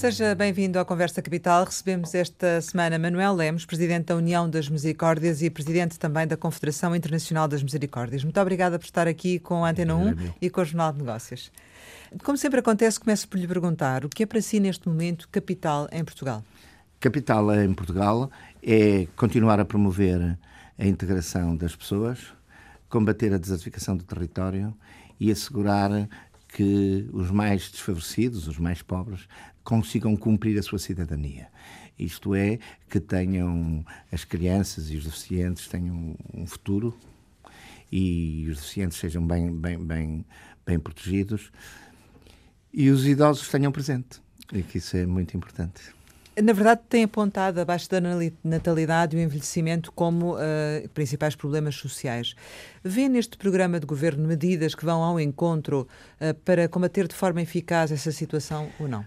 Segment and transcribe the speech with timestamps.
[0.00, 1.62] Seja bem-vindo à Conversa Capital.
[1.62, 6.96] Recebemos esta semana Manuel Lemos, Presidente da União das Misericórdias e Presidente também da Confederação
[6.96, 8.24] Internacional das Misericórdias.
[8.24, 11.52] Muito obrigada por estar aqui com a Antena 1 e com o Jornal de Negócios.
[12.24, 15.86] Como sempre acontece, começo por lhe perguntar o que é para si neste momento capital
[15.92, 16.42] em Portugal?
[16.98, 18.30] Capital em Portugal
[18.62, 20.38] é continuar a promover
[20.78, 22.32] a integração das pessoas,
[22.88, 24.74] combater a desertificação do território
[25.20, 26.08] e assegurar
[26.52, 29.26] que os mais desfavorecidos, os mais pobres,
[29.62, 31.48] consigam cumprir a sua cidadania.
[31.98, 36.96] Isto é, que tenham as crianças e os deficientes tenham um futuro
[37.92, 40.24] e os deficientes sejam bem, bem, bem,
[40.64, 41.52] bem protegidos
[42.72, 44.20] e os idosos tenham presente.
[44.52, 45.99] E que isso é muito importante.
[46.42, 48.00] Na verdade, tem apontado a baixa da
[48.42, 52.34] natalidade e o envelhecimento como uh, principais problemas sociais.
[52.82, 55.86] Vê neste programa de governo medidas que vão ao encontro
[56.20, 59.04] uh, para combater de forma eficaz essa situação ou não?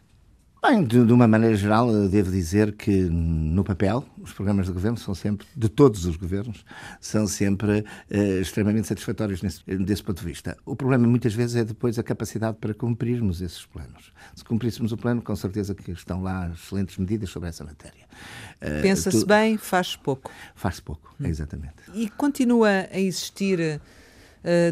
[0.66, 4.98] Bem, de, de, uma maneira geral, devo dizer que no papel, os programas de governo
[4.98, 6.64] são sempre, de todos os governos,
[7.02, 10.56] são sempre eh, extremamente satisfatórios nesse, desse ponto de vista.
[10.66, 14.14] O problema muitas vezes é depois a capacidade para cumprirmos esses planos.
[14.34, 18.06] Se cumpríssemos o plano, com certeza que estão lá excelentes medidas sobre essa matéria.
[18.62, 19.28] Uh, Pensa-se tu...
[19.28, 20.32] bem, faz pouco.
[20.56, 21.26] Faz pouco, hum.
[21.26, 21.76] exatamente.
[21.94, 23.82] E continua a existir eh,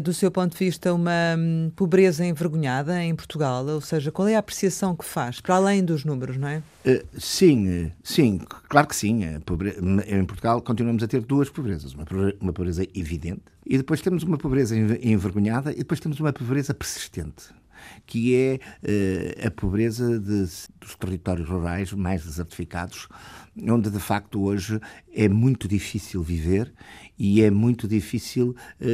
[0.02, 3.64] do seu ponto de vista, uma um, pobreza envergonhada em Portugal?
[3.66, 6.62] Ou seja, qual é a apreciação que faz, para além dos números, não é?
[6.86, 9.22] Uh, sim, sim, claro que sim.
[9.24, 11.94] Em Portugal continuamos a ter duas pobrezas.
[12.40, 17.52] Uma pobreza evidente e depois temos uma pobreza envergonhada e depois temos uma pobreza persistente
[18.06, 20.42] que é uh, a pobreza de,
[20.80, 23.08] dos territórios rurais mais desertificados,
[23.56, 24.80] onde de facto hoje
[25.12, 26.72] é muito difícil viver
[27.18, 28.84] e é muito difícil uh,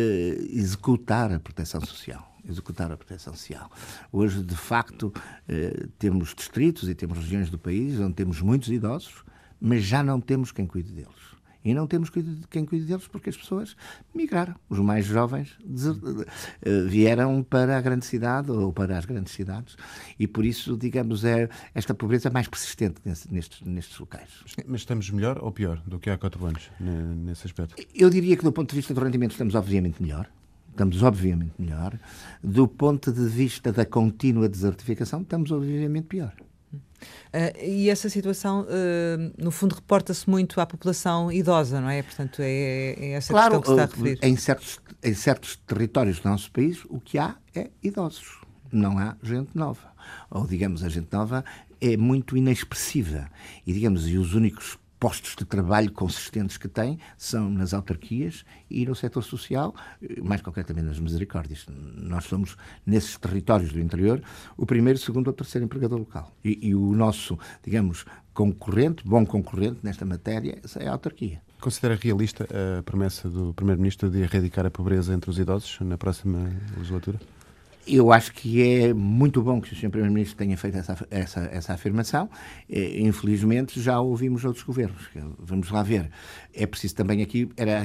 [0.50, 3.70] executar a proteção social executar a proteção social.
[4.10, 5.12] Hoje, de facto,
[5.46, 9.22] eh, temos distritos e temos regiões do país onde temos muitos idosos,
[9.60, 11.27] mas já não temos quem cuide deles.
[11.68, 12.10] E não temos
[12.50, 13.76] quem cuide deles porque as pessoas
[14.14, 14.54] migraram.
[14.68, 15.56] Os mais jovens
[16.62, 19.76] eh, vieram para a grande cidade ou para as grandes cidades
[20.18, 24.30] e por isso, digamos, é esta pobreza mais persistente nestes, nestes locais.
[24.66, 27.74] Mas estamos melhor ou pior do que há quatro anos nesse aspecto?
[27.94, 30.28] Eu diria que do ponto de vista do rendimento estamos obviamente melhor
[30.78, 31.98] estamos obviamente melhor.
[32.42, 36.32] Do ponto de vista da contínua desertificação, estamos obviamente pior.
[37.28, 42.02] Uh, e essa situação, uh, no fundo, reporta-se muito à população idosa, não é?
[42.02, 44.18] Portanto, é, é essa claro, questão que se está a referir.
[44.22, 48.40] Em certos, em certos territórios do nosso país, o que há é idosos.
[48.72, 49.88] Não há gente nova.
[50.30, 51.44] Ou, digamos, a gente nova
[51.80, 53.30] é muito inexpressiva.
[53.66, 58.84] E, digamos, e os únicos postos de trabalho consistentes que tem são nas autarquias e
[58.84, 59.74] no setor social,
[60.22, 61.66] mais concretamente nas misericórdias.
[61.68, 64.22] Nós somos, nesses territórios do interior,
[64.56, 66.32] o primeiro, segundo ou terceiro empregador local.
[66.44, 68.04] E, e o nosso, digamos,
[68.34, 71.40] concorrente, bom concorrente nesta matéria, é a autarquia.
[71.60, 72.46] Considera realista
[72.78, 77.18] a promessa do Primeiro-Ministro de erradicar a pobreza entre os idosos na próxima legislatura?
[77.90, 79.88] Eu acho que é muito bom que o Sr.
[79.88, 82.28] Primeiro-Ministro tenha feito essa, essa, essa afirmação.
[82.68, 85.08] Eh, infelizmente, já ouvimos outros governos.
[85.38, 86.10] Vamos lá ver.
[86.52, 87.82] É preciso também aqui era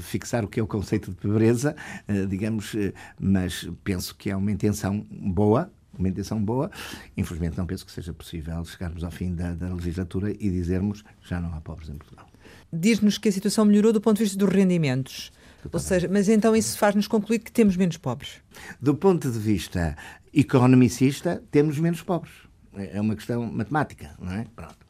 [0.00, 1.74] fixar o que é o conceito de pobreza,
[2.06, 6.70] eh, digamos, eh, mas penso que é uma intenção boa, uma intenção boa.
[7.16, 11.40] Infelizmente, não penso que seja possível chegarmos ao fim da, da legislatura e dizermos já
[11.40, 12.28] não há pobres em Portugal.
[12.72, 15.32] Diz-nos que a situação melhorou do ponto de vista dos rendimentos.
[15.70, 18.40] Ou seja, mas então isso faz-nos concluir que temos menos pobres.
[18.80, 19.96] Do ponto de vista
[20.32, 22.32] economicista, temos menos pobres.
[22.74, 24.46] É uma questão matemática, não é?
[24.56, 24.86] Pronto.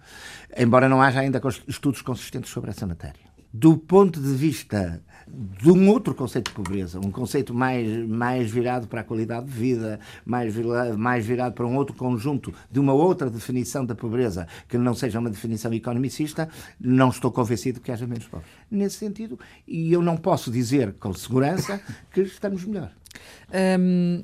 [0.57, 5.89] Embora não haja ainda estudos consistentes sobre essa matéria do ponto de vista de um
[5.89, 10.55] outro conceito de pobreza, um conceito mais, mais virado para a qualidade de vida, mais,
[10.97, 15.19] mais virado para um outro conjunto de uma outra definição da pobreza, que não seja
[15.19, 18.51] uma definição economicista, não estou convencido que haja menos pobres.
[18.71, 21.81] Nesse sentido, e eu não posso dizer com segurança
[22.13, 22.93] que estamos melhor.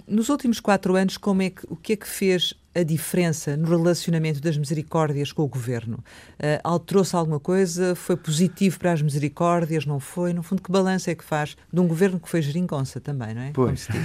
[0.06, 3.68] Nos últimos quatro anos, como é que, o que é que fez a diferença no
[3.68, 5.98] relacionamento das misericórdias com o governo?
[6.38, 7.94] Uh, Alterou-se alguma coisa?
[7.94, 9.84] Foi positivo para as misericórdias?
[9.84, 10.32] Não foi?
[10.32, 13.42] No fundo, que balanço é que faz de um governo que foi geringonça também, não
[13.42, 13.50] é?
[13.52, 13.88] Pois.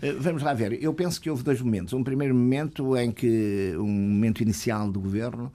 [0.00, 0.80] Eh, vamos lá ver.
[0.82, 1.92] Eu penso que houve dois momentos.
[1.92, 5.52] Um primeiro momento em que, um momento inicial do governo,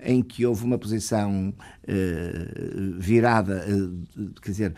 [0.00, 4.74] em que houve uma posição uh, virada, uh, quer dizer,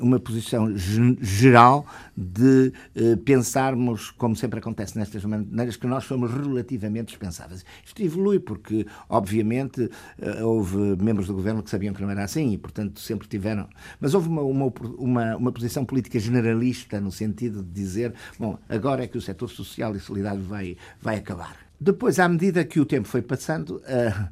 [0.00, 1.86] uma posição geral
[2.16, 7.64] de uh, pensarmos, como sempre acontece nestas maneiras, que nós somos relativamente dispensáveis.
[7.84, 12.52] Isto evolui porque, obviamente, uh, houve membros do governo que sabiam que não era assim
[12.52, 13.68] e, portanto, sempre tiveram.
[14.00, 19.04] Mas houve uma, uma, uma, uma posição política generalista no sentido de dizer: bom, agora
[19.04, 22.86] é que o setor social e solidário vai, vai acabar Depois, à medida que o
[22.86, 24.28] tempo foi passando, a,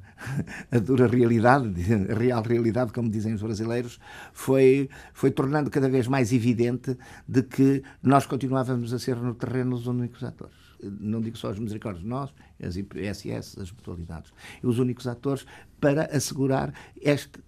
[0.70, 1.74] a, dura realidade,
[2.08, 3.98] a real realidade, como dizem os brasileiros,
[4.32, 9.74] foi, foi tornando cada vez mais evidente de que nós continuávamos a ser no terreno
[9.74, 12.32] os únicos atores não digo só as misericórdias, nós,
[12.62, 14.32] as IPSS, as mutualidades,
[14.62, 15.46] os únicos atores
[15.80, 16.74] para assegurar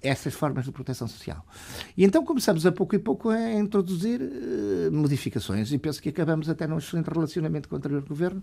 [0.03, 1.45] estas formas de proteção social.
[1.97, 5.71] E então começamos a pouco e pouco a introduzir uh, modificações.
[5.71, 8.43] E penso que acabamos até num excelente relacionamento com o anterior governo.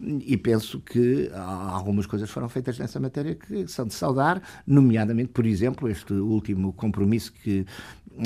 [0.00, 5.46] E penso que algumas coisas foram feitas nessa matéria que são de saudar, nomeadamente, por
[5.46, 7.64] exemplo, este último compromisso que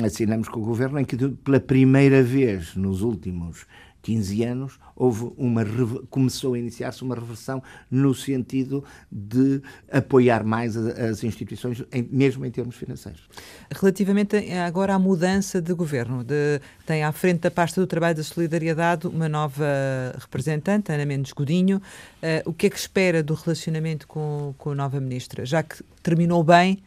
[0.03, 3.67] assinamos com o governo em que pela primeira vez nos últimos
[4.03, 5.63] 15 anos, houve uma,
[6.09, 9.61] começou a iniciar-se uma reversão no sentido de
[9.91, 13.21] apoiar mais as instituições, mesmo em termos financeiros.
[13.71, 18.23] Relativamente agora à mudança de governo, de, tem à frente da pasta do trabalho da
[18.23, 19.65] solidariedade uma nova
[20.19, 21.77] representante, Ana Mendes Godinho.
[22.21, 25.45] Uh, o que é que espera do relacionamento com, com a nova ministra?
[25.45, 26.83] Já que terminou bem,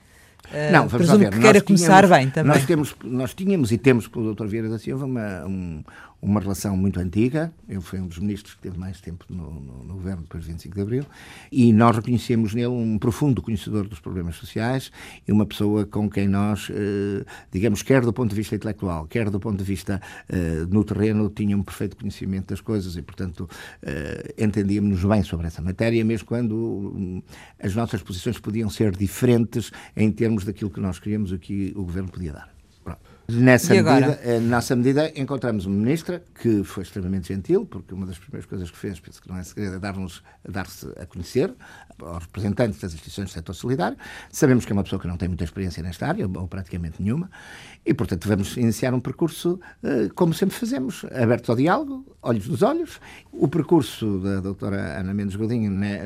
[0.47, 1.31] Uh, não, vamos presumo ver.
[1.33, 2.53] que queira começar bem também.
[2.53, 4.47] Nós, temos, nós tínhamos e temos com o Dr.
[4.47, 5.83] Vieira da Silva uma, um,
[6.21, 7.53] uma relação muito antiga.
[7.69, 10.51] Ele foi um dos ministros que teve mais tempo no, no, no, governo depois de
[10.51, 11.07] 25 de Abril.
[11.53, 14.91] E nós reconhecemos nele um profundo conhecedor dos problemas sociais
[15.27, 19.31] e uma pessoa com quem nós, eh, digamos, quer do ponto de vista intelectual, quer
[19.31, 23.49] do ponto de vista eh, no terreno, tinha um perfeito conhecimento das coisas e, portanto,
[23.83, 27.23] eh, entendíamos bem sobre essa matéria, mesmo quando um,
[27.63, 31.85] as nossas posições podiam ser diferentes em termos daquilo que nós queríamos e que o
[31.85, 32.56] governo podia dar.
[33.29, 38.19] Nessa medida, eh, nessa medida, encontramos uma ministra que foi extremamente gentil, porque uma das
[38.19, 41.53] primeiras coisas que fez, penso que não é segredo, é dar-se a conhecer
[42.01, 43.99] aos representantes das instituições do setor solidário.
[44.31, 47.29] Sabemos que é uma pessoa que não tem muita experiência nesta área, ou praticamente nenhuma,
[47.85, 52.63] e, portanto, vamos iniciar um percurso, eh, como sempre fazemos, aberto ao diálogo, olhos nos
[52.63, 53.01] olhos.
[53.33, 56.05] O percurso da doutora Ana Mendes Godinho né,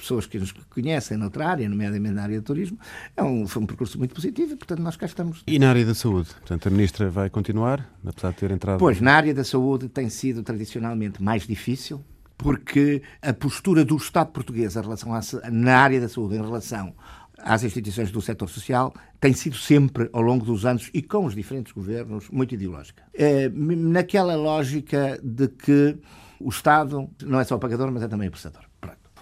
[0.00, 2.78] pessoas que nos conhecem noutra área, nomeadamente na área do turismo,
[3.16, 5.42] é um, foi um percurso muito positivo e, portanto, nós cá estamos.
[5.46, 6.30] E na área da saúde?
[6.30, 8.78] Portanto, a Ministra vai continuar, apesar de ter entrado...
[8.78, 12.02] Pois, na área da saúde tem sido tradicionalmente mais difícil,
[12.36, 15.20] porque a postura do Estado português em relação a,
[15.50, 16.94] na área da saúde em relação
[17.38, 21.34] às instituições do setor social tem sido sempre, ao longo dos anos e com os
[21.34, 23.02] diferentes governos, muito ideológica.
[23.14, 25.98] É, naquela lógica de que
[26.38, 28.69] o Estado não é só o pagador, mas é também o prestador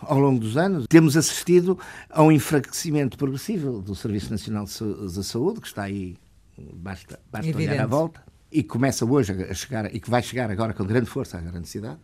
[0.03, 1.79] ao longo dos anos, temos assistido
[2.09, 6.17] a um enfraquecimimento progressivo do Serviço Nacional de Saúde, que está aí,
[6.75, 10.73] basta, basta olhar à volta, e começa hoje a chegar, e que vai chegar agora
[10.73, 11.99] com grande força à grande cidade.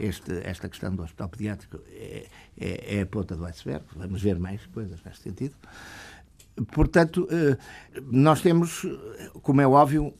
[0.00, 2.26] Este, esta questão do hospital pediátrico é,
[2.58, 5.54] é, é a ponta do iceberg, vamos ver mais coisas neste sentido.
[6.72, 7.56] Portanto, eh,
[8.10, 8.84] nós temos,
[9.40, 10.12] como é óbvio,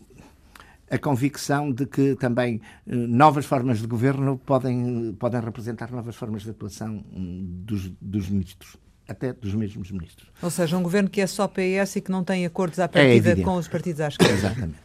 [0.93, 6.43] a convicção de que também eh, novas formas de governo podem, podem representar novas formas
[6.43, 8.77] de atuação hum, dos, dos ministros
[9.09, 10.31] até dos mesmos ministros.
[10.43, 12.89] Ou seja, um governo que é só PS e que não tem acordos à é
[12.89, 14.35] partida é com os partidos à esquerda.
[14.35, 14.79] Exatamente.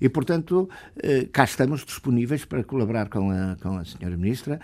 [0.00, 0.68] E, portanto,
[1.00, 4.60] eh, cá estamos disponíveis para colaborar com a, com a senhora Ministra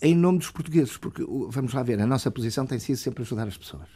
[0.00, 3.46] em nome dos portugueses, porque, vamos lá ver, a nossa posição tem sido sempre ajudar
[3.46, 3.88] as pessoas.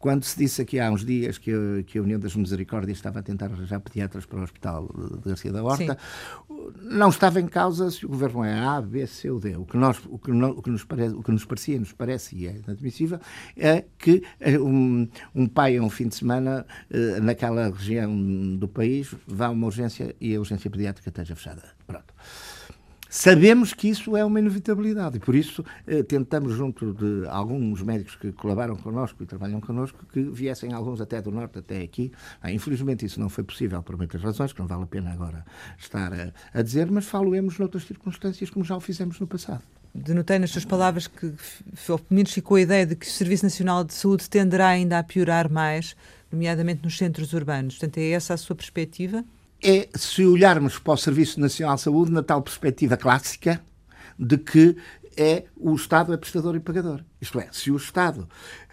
[0.00, 3.18] Quando se disse aqui há uns dias que a, que a União das Misericórdias estava
[3.18, 4.88] a tentar arranjar pediatras para o Hospital
[5.22, 5.98] de Garcia da Horta,
[6.48, 6.72] Sim.
[6.80, 9.54] não estava em causa se o governo é A, B, C ou D.
[9.56, 12.34] O que, nós, o que, o que, nos, parece, o que nos parecia, nos parece
[12.34, 13.20] e é inadmissível,
[13.54, 18.66] é que eh, um, um pai a um fim de semana eh, naquela região do
[18.66, 21.62] país vá a uma urgência e a urgência pediátrica esteja fechada.
[21.86, 22.14] Pronto.
[23.12, 28.14] Sabemos que isso é uma inevitabilidade e por isso eh, tentamos, junto de alguns médicos
[28.14, 32.12] que colaboram connosco e trabalham connosco, que viessem alguns até do Norte até aqui.
[32.40, 35.44] Ah, infelizmente isso não foi possível por muitas razões, que não vale a pena agora
[35.76, 39.62] estar a, a dizer, mas faloemos noutras circunstâncias como já o fizemos no passado.
[39.92, 41.32] Denotei nas suas palavras que,
[41.84, 45.02] pelo menos ficou a ideia de que o Serviço Nacional de Saúde tenderá ainda a
[45.02, 45.96] piorar mais,
[46.30, 47.74] nomeadamente nos centros urbanos.
[47.74, 49.24] Portanto, é essa a sua perspectiva?
[49.62, 53.60] É se olharmos para o Serviço Nacional de Saúde na tal perspectiva clássica
[54.18, 54.76] de que
[55.16, 57.02] é o Estado é prestador e pagador.
[57.20, 58.28] Isto é, se o Estado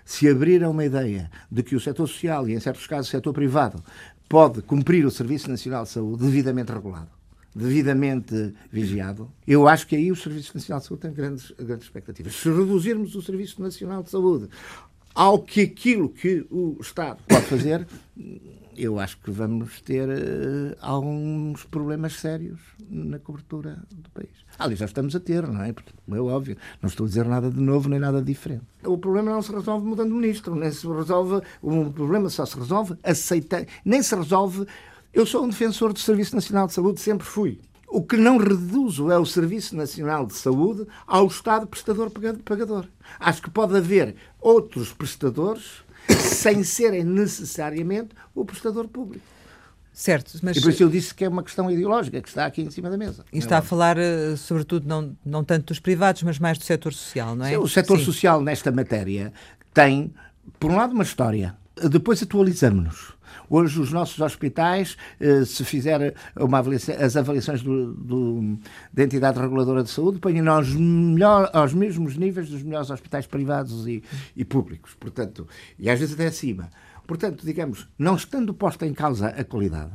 [0.06, 3.12] se abrir a uma ideia de que o setor social e, em certos casos, o
[3.12, 3.84] setor privado
[4.29, 7.10] pode cumprir o Serviço Nacional de Saúde devidamente regulado,
[7.53, 12.36] devidamente vigiado, eu acho que aí o Serviço Nacional de Saúde tem grandes, grandes expectativas.
[12.36, 14.50] Se reduzirmos o Serviço Nacional de Saúde
[15.13, 17.88] ao que aquilo que o Estado pode fazer,
[18.77, 24.29] eu acho que vamos ter uh, alguns problemas sérios na cobertura do país.
[24.60, 25.74] Ali já estamos a ter, não é?
[25.74, 28.63] Porque, é óbvio, não estou a dizer nada de novo nem nada diferente.
[28.84, 31.41] O problema não se resolve mudando de ministro, nem se resolve.
[31.62, 34.67] O problema só se resolve aceitando, nem se resolve.
[35.13, 37.60] Eu sou um defensor do Serviço Nacional de Saúde, sempre fui.
[37.89, 42.12] O que não reduzo é o Serviço Nacional de Saúde ao Estado prestador
[42.43, 42.86] pagador.
[43.19, 49.25] Acho que pode haver outros prestadores sem serem necessariamente o prestador público.
[49.97, 50.57] Certo, mas...
[50.57, 52.87] E por isso eu disse que é uma questão ideológica que está aqui em cima
[52.87, 53.25] da mesa.
[53.33, 56.93] E está a falar, eh, sobretudo, não, não tanto dos privados, mas mais do setor
[56.93, 57.49] social, não é?
[57.49, 58.05] Sim, o setor Sim.
[58.05, 59.33] social nesta matéria
[59.73, 60.13] tem,
[60.59, 61.55] por um lado, uma história.
[61.89, 63.17] Depois atualizamos-nos.
[63.50, 68.60] Hoje, os nossos hospitais, eh, se fizer uma avaliação, as avaliações do, do,
[68.91, 73.88] da entidade reguladora de saúde, põem aos, melhor, aos mesmos níveis dos melhores hospitais privados
[73.88, 74.03] e,
[74.36, 74.93] e públicos.
[75.00, 75.48] Portanto,
[75.79, 76.69] e às vezes até acima.
[77.07, 79.93] Portanto, digamos, não estando posta em causa a qualidade,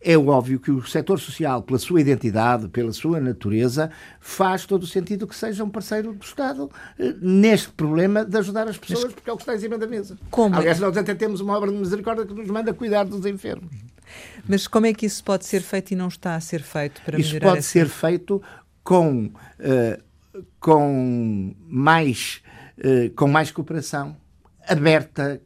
[0.00, 4.86] é óbvio que o setor social, pela sua identidade, pela sua natureza, faz todo o
[4.86, 9.28] sentido que seja um parceiro do Estado eh, neste problema de ajudar as pessoas, porque
[9.28, 10.16] é o que está em cima da mesa.
[10.30, 10.56] Como?
[10.56, 13.70] Aliás, nós até temos uma obra de misericórdia que nos manda cuidar dos enfermos.
[14.48, 17.20] Mas como é que isso pode ser feito e não está a ser feito para
[17.20, 17.68] isso melhorar Isso pode essa...
[17.68, 18.42] ser feito
[18.82, 22.42] com, uh, com, mais,
[22.78, 24.16] uh, com mais cooperação
[24.66, 25.40] aberta,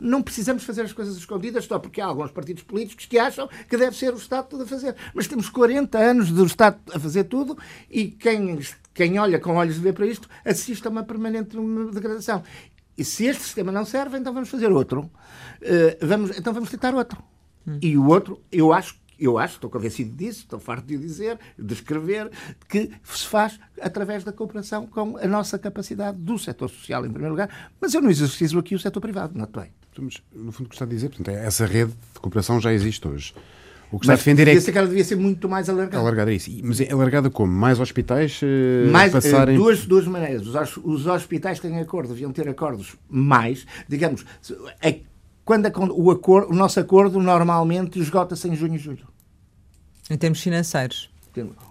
[0.00, 3.76] não precisamos fazer as coisas escondidas só porque há alguns partidos políticos que acham que
[3.76, 4.96] deve ser o Estado tudo a fazer.
[5.14, 7.56] Mas temos 40 anos do Estado a fazer tudo
[7.90, 8.58] e quem,
[8.92, 11.56] quem olha com olhos de ver para isto assiste a uma permanente
[11.92, 12.42] degradação.
[12.96, 15.10] E se este sistema não serve, então vamos fazer outro.
[15.62, 17.22] Uh, vamos, então vamos tentar outro.
[17.66, 17.78] Hum.
[17.80, 21.74] E o outro, eu acho eu acho, estou convencido disso, estou farto de dizer, de
[21.74, 22.30] escrever,
[22.68, 27.32] que se faz através da cooperação com a nossa capacidade do setor social, em primeiro
[27.32, 29.70] lugar, mas eu não exercício aqui o setor privado, não bem.
[29.98, 32.72] Mas, no fundo, o que está a dizer, portanto, é, essa rede de cooperação já
[32.72, 33.34] existe hoje.
[33.92, 35.98] O que está mas a defender é que ela devia ser muito mais alargada.
[35.98, 36.50] Alargada, isso.
[36.64, 37.52] Mas é alargada como?
[37.52, 39.54] Mais hospitais uh, mais, passarem...
[39.54, 40.46] Duas, duas maneiras.
[40.46, 44.24] Os, os hospitais têm acordo, deviam ter acordos mais, digamos,
[44.80, 45.00] é,
[45.44, 49.11] quando a, o, acordo, o nosso acordo normalmente esgota-se em junho e julho.
[50.10, 51.10] Em termos financeiros?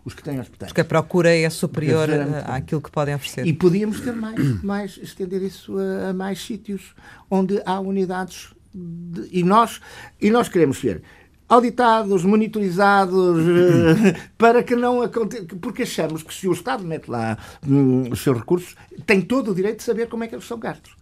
[0.04, 0.72] Os que têm hospitais.
[0.72, 2.10] Porque a procura é superior
[2.48, 3.46] àquilo que podem oferecer.
[3.46, 6.96] E podíamos ter mais, mais estender isso a, a mais sítios
[7.30, 8.54] onde há unidades.
[8.74, 9.82] De, e, nós,
[10.20, 11.04] e nós queremos ver
[11.52, 13.38] auditados, monitorizados,
[14.08, 15.46] eh, para que não aconteça.
[15.62, 19.56] Porque achamos que se o Estado mete lá hum, os seus recursos, tem todo o
[19.56, 20.96] direito de saber como é que eles são gastos.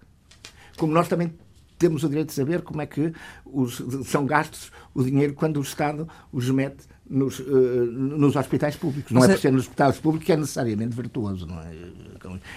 [0.75, 1.31] Como nós também
[1.77, 3.13] temos o direito de saber como é que
[3.45, 9.11] os, são gastos o dinheiro quando o Estado os mete nos, uh, nos hospitais públicos.
[9.11, 11.45] Não é por ser nos hospitais públicos que é necessariamente virtuoso.
[11.45, 11.71] Não é?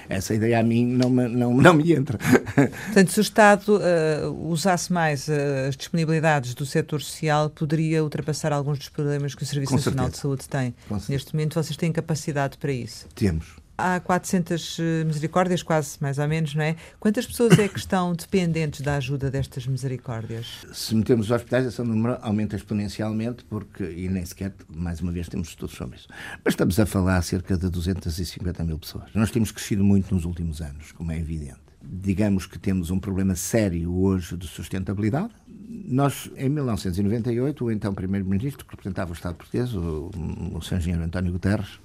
[0.09, 2.19] Essa ideia a mim não me, não, não me entra.
[2.19, 5.33] Portanto, se o Estado uh, usasse mais uh,
[5.69, 10.19] as disponibilidades do setor social, poderia ultrapassar alguns dos problemas que o Serviço Nacional de
[10.19, 10.75] Saúde tem.
[11.09, 13.07] Neste momento, vocês têm capacidade para isso?
[13.15, 16.77] Temos há 400 eh, misericórdias, quase mais ou menos, não é?
[17.01, 20.65] Quantas pessoas é que estão dependentes da ajuda destas misericórdias?
[20.73, 25.29] Se metermos os hospitais, esse número aumenta exponencialmente, porque, e nem sequer, mais uma vez,
[25.29, 26.09] temos estudos sobre isso.
[26.45, 29.11] Mas estamos a falar cerca de 250 mil pessoas.
[29.15, 31.61] Nós temos crescido muito nos últimos anos, como é evidente.
[31.85, 35.33] Digamos que temos um problema sério hoje de sustentabilidade.
[35.49, 40.11] Nós, em 1998, o então Primeiro-Ministro, que representava o Estado português, o,
[40.55, 40.77] o Sr.
[40.77, 41.81] Engenheiro António Guterres,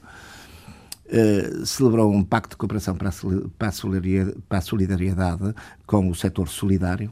[1.07, 3.13] Uh, celebrou um pacto de cooperação para a,
[3.57, 7.09] para a solidariedade com o setor solidário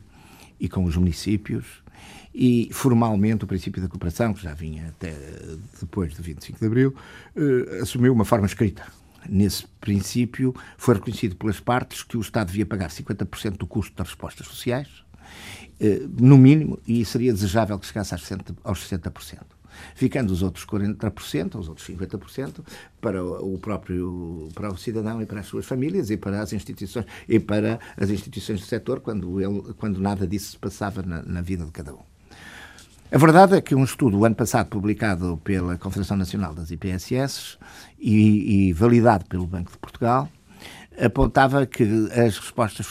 [0.59, 1.81] e com os municípios
[2.35, 5.15] e formalmente o princípio da cooperação, que já vinha até
[5.79, 6.93] depois do 25 de Abril,
[7.37, 8.85] uh, assumiu uma forma escrita.
[9.29, 14.09] Nesse princípio foi reconhecido pelas partes que o Estado devia pagar 50% do custo das
[14.09, 14.89] respostas sociais,
[15.79, 19.54] uh, no mínimo, e seria desejável que chegasse aos 60%
[19.95, 22.63] ficando os outros 40%, os outros 50%
[22.99, 27.05] para o próprio para o cidadão e para as suas famílias e para as instituições
[27.27, 31.41] e para as instituições do setor quando ele quando nada disso se passava na, na
[31.41, 32.15] vida de cada um.
[33.11, 37.57] A verdade é que um estudo, o ano passado, publicado pela Confederação Nacional das IPSS
[37.99, 40.27] e, e validado pelo Banco de Portugal,
[40.99, 42.87] apontava que as respostas,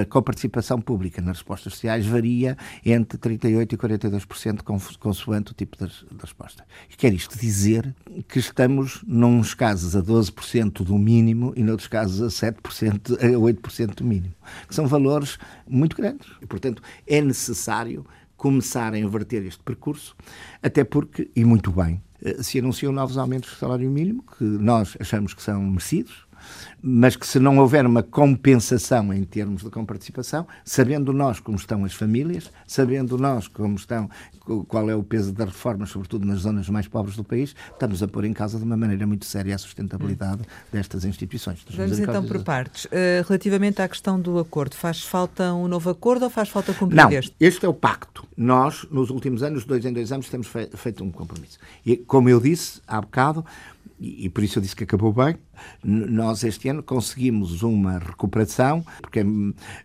[0.00, 5.92] a coparticipação pública nas respostas sociais varia entre 38% e 42% consoante o tipo de,
[6.20, 6.64] resposta.
[6.90, 7.94] E quer isto dizer
[8.28, 13.94] que estamos, nos casos, a 12% do mínimo e, noutros casos, a 7%, a 8%
[13.96, 14.34] do mínimo,
[14.68, 15.38] que são valores
[15.68, 16.28] muito grandes.
[16.40, 20.14] E, portanto, é necessário começar a inverter este percurso,
[20.62, 24.96] até porque, e muito bem, eh, se anunciam novos aumentos do salário mínimo, que nós
[25.00, 26.23] achamos que são merecidos,
[26.82, 31.84] mas que se não houver uma compensação em termos de comparticipação, sabendo nós como estão
[31.84, 34.08] as famílias, sabendo nós como estão,
[34.68, 38.08] qual é o peso das reformas, sobretudo nas zonas mais pobres do país, estamos a
[38.08, 41.64] pôr em causa de uma maneira muito séria a sustentabilidade destas instituições.
[41.70, 42.84] Vamos então por partes.
[42.86, 46.96] Uh, relativamente à questão do acordo, faz falta um novo acordo ou faz falta cumprir
[46.96, 47.34] não, este?
[47.40, 48.26] Este é o pacto.
[48.36, 51.58] Nós, nos últimos anos, dois em dois anos, temos feito um compromisso.
[51.84, 53.44] E, como eu disse há bocado,
[54.00, 55.36] e, por isso eu disse que acabou bem.
[55.82, 59.20] Nós este ano conseguimos uma recuperação, porque,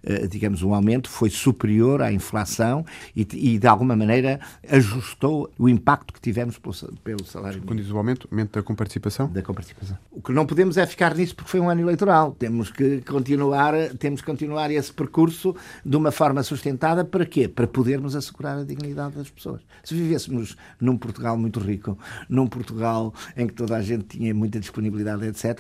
[0.04, 2.86] eh, digamos, o aumento foi superior à inflação
[3.16, 7.92] e, e de alguma maneira ajustou o impacto que tivemos pelo, pelo salário Quando diz
[7.92, 9.28] o aumento, aumento da comparticipação?
[9.28, 9.98] Da comparticipação.
[10.12, 12.36] O que não podemos é ficar nisso porque foi um ano eleitoral.
[12.38, 17.48] Temos que continuar, temos que continuar esse percurso de uma forma sustentada para quê?
[17.48, 19.62] Para podermos assegurar a dignidade das pessoas.
[19.84, 21.98] Se vivêssemos num Portugal muito rico,
[22.28, 25.59] num Portugal em que toda a gente tinha muita disponibilidade, etc.,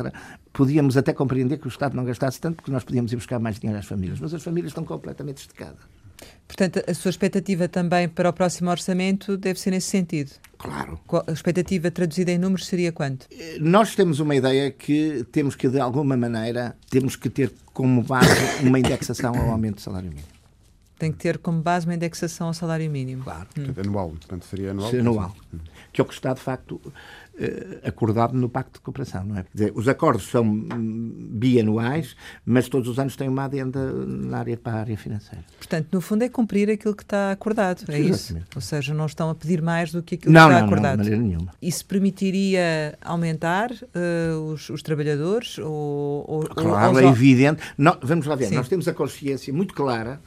[0.53, 3.59] podíamos até compreender que o Estado não gastasse tanto, porque nós podíamos ir buscar mais
[3.59, 4.19] dinheiro às famílias.
[4.19, 5.79] Mas as famílias estão completamente estecadas.
[6.47, 10.31] Portanto, a sua expectativa também para o próximo orçamento deve ser nesse sentido.
[10.57, 10.99] Claro.
[11.27, 13.27] A expectativa traduzida em números seria quanto?
[13.31, 18.01] Eh, nós temos uma ideia que temos que, de alguma maneira, temos que ter como
[18.03, 18.27] base
[18.65, 20.27] uma indexação ao aumento do salário mínimo.
[20.97, 23.23] Tem que ter como base uma indexação ao salário mínimo.
[23.23, 23.47] Claro.
[23.57, 23.65] Hum.
[23.65, 24.09] Portanto, anual.
[24.09, 24.89] Portanto, seria anual.
[24.89, 25.35] Seria anual.
[25.53, 25.59] Hum.
[25.93, 26.81] Que é o que está, de facto,
[27.83, 29.45] acordado no Pacto de Cooperação, não é?
[29.53, 30.45] Dizer, os acordos são
[31.31, 32.15] bianuais,
[32.45, 35.43] mas todos os anos têm uma adenda na área para a área financeira.
[35.57, 38.15] Portanto, no fundo é cumprir aquilo que está acordado, é Exatamente.
[38.15, 38.37] isso?
[38.55, 40.97] Ou seja, não estão a pedir mais do que aquilo não, que está não, acordado.
[40.97, 41.53] Não, de maneira nenhuma.
[41.61, 45.57] Isso permitiria aumentar uh, os, os, trabalhadores?
[45.59, 47.61] Ou, ou, claro, ou, é evidente.
[47.77, 48.55] Não, vamos lá ver, Sim.
[48.55, 50.21] nós temos a consciência muito clara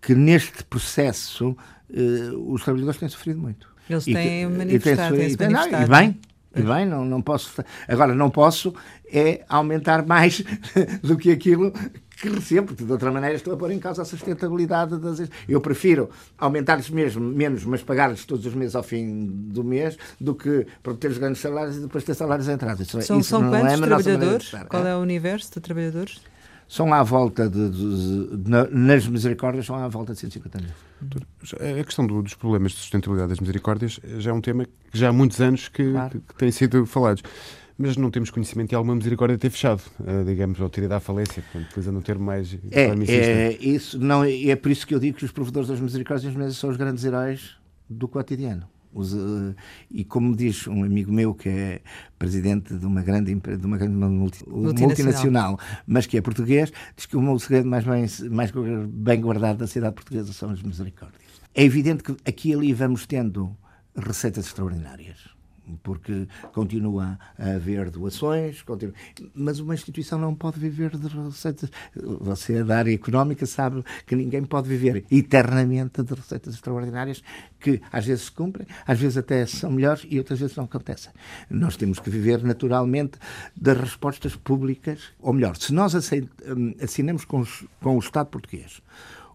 [0.00, 1.56] que neste processo
[1.90, 3.74] uh, os trabalhadores têm sofrido muito.
[3.88, 5.88] Eles têm manifestado, têm, têm manifestado.
[5.88, 6.20] Não, e bem,
[6.56, 7.62] e bem, não, não posso.
[7.88, 8.74] Agora, não posso
[9.12, 10.42] é aumentar mais
[11.02, 11.72] do que aquilo
[12.20, 15.28] que recebo, porque de outra maneira estou a pôr em causa a sustentabilidade das.
[15.48, 20.34] Eu prefiro aumentar-lhes mesmo menos, mas pagar-lhes todos os meses ao fim do mês, do
[20.34, 22.86] que para ter os grandes salários e depois ter salários entrados.
[22.86, 24.52] Isso, são isso são quantos é trabalhadores?
[24.68, 24.90] Qual é?
[24.90, 26.20] é o universo de trabalhadores?
[26.68, 30.70] São à volta de, de, de, nas misericórdias são à volta de 150 mil.
[31.80, 35.08] A questão do, dos problemas de sustentabilidade das misericórdias já é um tema que já
[35.08, 36.10] há muitos anos que, claro.
[36.10, 37.22] que, que tem sido falados.
[37.76, 41.00] Mas não temos conhecimento de alguma misericórdia ter fechado, uh, digamos, ou ter ido à
[41.00, 45.00] falência, portanto, utilizando um termo mais é, é, isso, não, é por isso que eu
[45.00, 47.56] digo que os provedores das misericórdias são os grandes heróis
[47.90, 48.68] do cotidiano.
[48.94, 49.54] Os, uh,
[49.90, 51.80] e como diz um amigo meu que é
[52.18, 54.88] presidente de uma grande, de uma grande multi, multinacional.
[54.88, 55.60] multinacional.
[55.86, 58.52] mas que é português, diz que o segredo mais bem, mais
[58.88, 61.22] bem guardado da cidade portuguesa são as misericórdias.
[61.54, 63.56] É evidente que aqui e ali vamos tendo
[63.96, 65.33] receitas extraordinárias
[65.82, 68.94] porque continua a haver doações, continua...
[69.34, 71.70] mas uma instituição não pode viver de receitas.
[72.20, 77.22] Você da área económica sabe que ninguém pode viver eternamente de receitas extraordinárias
[77.60, 81.12] que às vezes se cumprem, às vezes até são melhores e outras vezes não acontecem.
[81.48, 83.18] Nós temos que viver naturalmente
[83.56, 87.44] das respostas públicas, ou melhor, se nós hum, assinamos com,
[87.80, 88.82] com o Estado português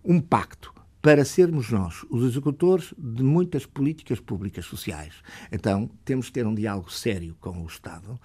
[0.03, 5.13] um pacto para sermos nós os executores de muitas políticas públicas sociais.
[5.51, 8.19] Então, temos que ter um diálogo sério com o Estado,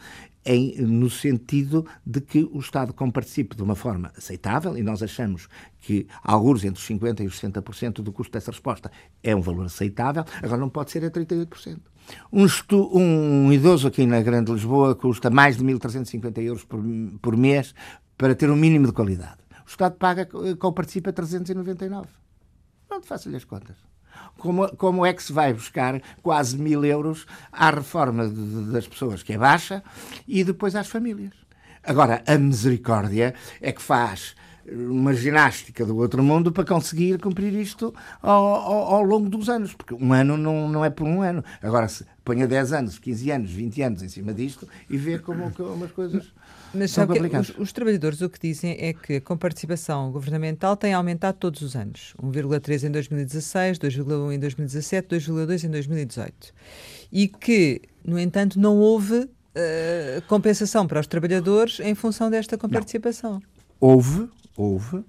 [0.45, 5.49] em, no sentido de que o Estado comparticipe de uma forma aceitável, e nós achamos
[5.81, 8.91] que alguns entre os 50% e os 60% do custo dessa resposta
[9.23, 11.79] é um valor aceitável, agora não pode ser a 38%.
[12.31, 16.83] Um, estu, um idoso aqui na Grande Lisboa custa mais de 1.350 euros por,
[17.23, 17.75] por mês
[18.19, 19.39] para ter um mínimo de qualidade.
[19.65, 22.24] O Estado paga, comparticipa 399.
[22.89, 23.77] Pronto, faço-lhe as contas.
[24.39, 28.87] Como, como é que se vai buscar quase mil euros à reforma de, de, das
[28.87, 29.83] pessoas, que é baixa,
[30.27, 31.33] e depois às famílias?
[31.83, 34.35] Agora, a misericórdia é que faz
[34.67, 39.75] uma ginástica do outro mundo para conseguir cumprir isto ao, ao, ao, longo dos anos,
[39.75, 41.45] porque um ano não, não é por um ano.
[41.63, 45.51] Agora, se ponha 10 anos, 15 anos, 20 anos em cima disto e vê como,
[45.53, 46.33] como as coisas.
[46.75, 50.93] Mas sabe que os, os, trabalhadores o que dizem é que a comparticipação governamental tem
[50.93, 52.15] aumentado todos os anos.
[52.21, 56.53] 1,3 em 2016, 2,1 em 2017, 2,2 em 2018.
[57.13, 59.29] E que, no entanto, não houve uh,
[60.27, 63.35] compensação para os trabalhadores em função desta comparticipação.
[63.35, 63.43] Não.
[63.81, 65.05] Houve, houve,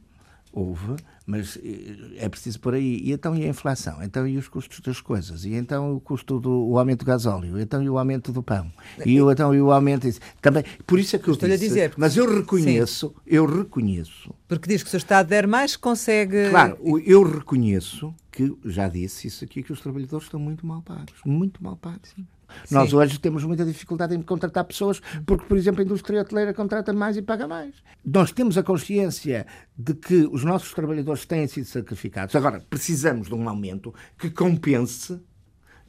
[0.51, 2.99] houve, mas eh, é preciso por aí.
[3.03, 4.01] E então e a inflação?
[4.03, 5.43] Então e os custos das coisas?
[5.45, 7.59] E então o custo do o aumento do gasóleo?
[7.59, 8.71] Então e o aumento do pão?
[9.05, 10.07] E então e o aumento
[10.41, 10.63] também.
[10.85, 11.65] Por isso é que eu Estou disse.
[11.65, 13.21] A dizer, mas eu reconheço, sim.
[13.25, 14.33] eu reconheço.
[14.47, 16.49] Porque diz que se o Estado der mais consegue.
[16.49, 21.15] Claro, eu reconheço que já disse isso aqui que os trabalhadores estão muito mal pagos,
[21.25, 22.09] muito mal pagos.
[22.15, 22.27] Sim.
[22.69, 26.93] Nós hoje temos muita dificuldade em contratar pessoas porque, por exemplo, a indústria hoteleira contrata
[26.93, 27.75] mais e paga mais.
[28.03, 29.45] Nós temos a consciência
[29.77, 32.35] de que os nossos trabalhadores têm sido sacrificados.
[32.35, 35.19] Agora, precisamos de um aumento que compense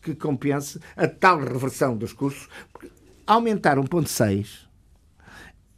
[0.07, 2.49] que compense a tal reversão dos custos.
[3.27, 4.66] Aumentar 1,6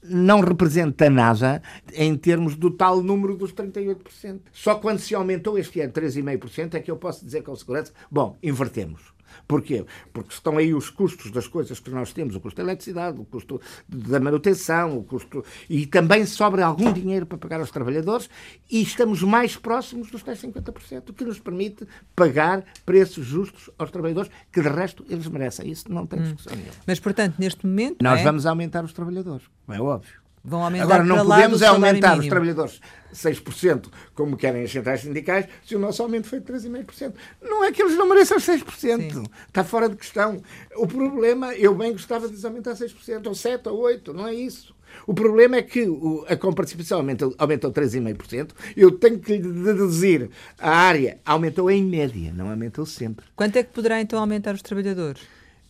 [0.02, 1.62] não representa nada
[1.92, 4.40] em termos do tal número dos 38%.
[4.52, 8.38] Só quando se aumentou este ano 3,5% é que eu posso dizer com segurança, bom,
[8.42, 9.17] invertemos.
[9.46, 9.84] Porquê?
[10.12, 13.24] Porque estão aí os custos das coisas que nós temos, o custo da eletricidade, o
[13.24, 15.44] custo da manutenção, o custo.
[15.68, 18.28] E também sobra algum dinheiro para pagar aos trabalhadores
[18.70, 23.90] e estamos mais próximos dos tais 50%, o que nos permite pagar preços justos aos
[23.90, 25.70] trabalhadores, que de resto eles merecem.
[25.70, 26.22] Isso não tem hum.
[26.22, 26.56] discussão hum.
[26.56, 26.74] nenhuma.
[26.86, 28.02] Mas, portanto, neste momento.
[28.02, 28.24] Nós é?
[28.24, 30.27] vamos aumentar os trabalhadores, é óbvio.
[30.44, 32.22] Vão aumentar Agora, não podemos é aumentar mínimo.
[32.22, 32.80] os trabalhadores
[33.12, 37.14] 6%, como querem as centrais sindicais, se o nosso aumento foi de 3,5%.
[37.42, 38.64] Não é que eles não mereçam 6%.
[38.76, 39.24] Sim.
[39.46, 40.42] Está fora de questão.
[40.76, 44.76] O problema, eu bem gostava de aumentar 6%, ou 7%, ou 8%, não é isso.
[45.06, 45.86] O problema é que
[46.28, 48.50] a comparticipação aumentou, aumentou 3,5%.
[48.76, 53.26] Eu tenho que lhe deduzir a área aumentou em média, não aumentou sempre.
[53.36, 55.22] Quanto é que poderá então aumentar os trabalhadores?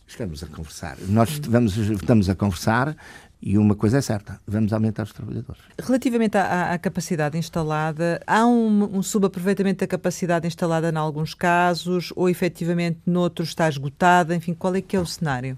[0.07, 0.97] Estamos a conversar.
[1.07, 2.95] Nós vamos, estamos a conversar
[3.41, 5.61] e uma coisa é certa, vamos aumentar os trabalhadores.
[5.81, 12.11] Relativamente à, à capacidade instalada, há um, um subaproveitamento da capacidade instalada em alguns casos
[12.15, 14.35] ou efetivamente noutros está esgotada?
[14.35, 15.57] Enfim, qual é que é o cenário?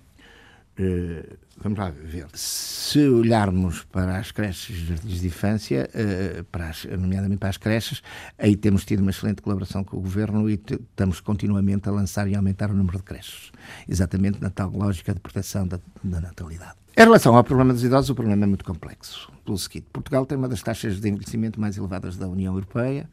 [0.80, 2.28] Uh, vamos lá ver.
[2.34, 7.58] Se olharmos para as creches e jardins de infância, uh, para as, nomeadamente para as
[7.58, 8.02] creches,
[8.38, 12.36] aí temos tido uma excelente colaboração com o Governo e estamos continuamente a lançar e
[12.36, 13.52] aumentar o número de creches,
[13.89, 16.81] exatamente na tal lógica de proteção da, da natalidade.
[17.02, 19.28] Em relação ao problema dos idosos, o problema é muito complexo.
[19.44, 23.10] Pelo seguinte, Portugal tem uma das taxas de envelhecimento mais elevadas da União Europeia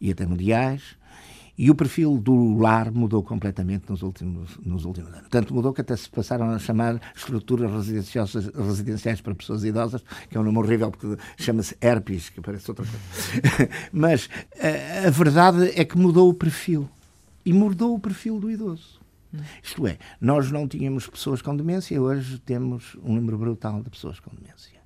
[0.00, 0.96] e até mundiais,
[1.56, 5.28] e o perfil do lar mudou completamente nos últimos, nos últimos anos.
[5.30, 10.36] Tanto mudou que até se passaram a chamar estruturas residenciais, residenciais para pessoas idosas, que
[10.36, 13.70] é um nome horrível porque chama-se herpes, que parece outra coisa.
[13.92, 14.28] Mas
[14.60, 16.88] a, a verdade é que mudou o perfil.
[17.46, 18.97] E mudou o perfil do idoso.
[19.62, 24.18] Isto é, nós não tínhamos pessoas com demência, hoje temos um número brutal de pessoas
[24.20, 24.77] com demência.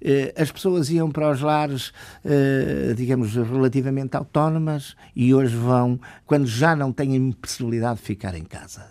[0.00, 1.92] Eh, as pessoas iam para os lares,
[2.24, 8.44] eh, digamos, relativamente autónomas e hoje vão quando já não têm possibilidade de ficar em
[8.44, 8.86] casa.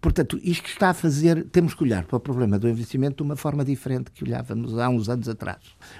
[0.00, 3.36] Portanto, isto está a fazer, temos que olhar para o problema do envelhecimento de uma
[3.36, 5.58] forma diferente que olhávamos há uns anos atrás.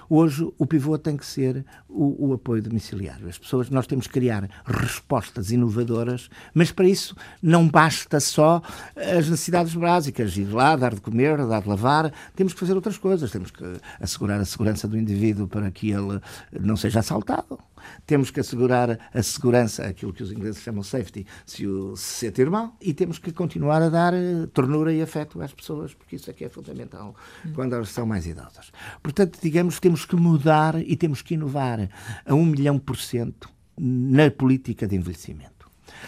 [0.09, 3.29] Hoje, o pivô tem que ser o, o apoio domiciliário.
[3.29, 8.63] As pessoas, nós temos que criar respostas inovadoras, mas para isso não basta só
[8.97, 12.99] as necessidades básicas, ir lá, dar de comer, dar de lavar, temos que fazer outras
[12.99, 13.65] coisas, temos que
[14.01, 16.21] assegurar a segurança do indivíduo para que ele
[16.61, 17.59] não seja assaltado.
[18.07, 22.49] Temos que assegurar a segurança, aquilo que os ingleses chamam safety, se o se sentir
[22.49, 26.31] mal, e temos que continuar a dar eh, ternura e afeto às pessoas, porque isso
[26.31, 27.15] é que é fundamental
[27.55, 28.71] quando elas são mais idosas.
[29.03, 31.89] Portanto, digamos, temos que mudar e temos que inovar
[32.25, 35.53] a um milhão por cento na política de envelhecimento.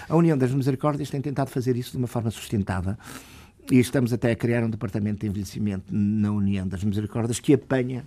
[0.08, 2.98] A União das Misericórdias tem tentado fazer isso de uma forma sustentada
[3.70, 8.04] e estamos até a criar um departamento de envelhecimento na União das Misericórdias que apanha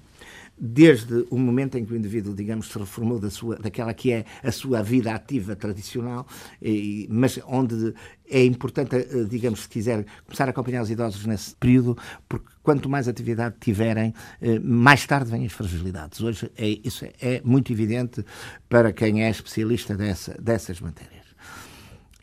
[0.60, 4.26] desde o momento em que o indivíduo, digamos, se reformou da sua, daquela que é
[4.44, 6.26] a sua vida ativa tradicional,
[6.60, 7.94] e, mas onde
[8.28, 11.96] é importante, eh, digamos, se quiser, começar a acompanhar os idosos nesse período,
[12.28, 16.20] porque quanto mais atividade tiverem, eh, mais tarde vêm as fragilidades.
[16.22, 18.26] Hoje é, isso é muito evidente
[18.68, 21.17] para quem é especialista dessa, dessas matérias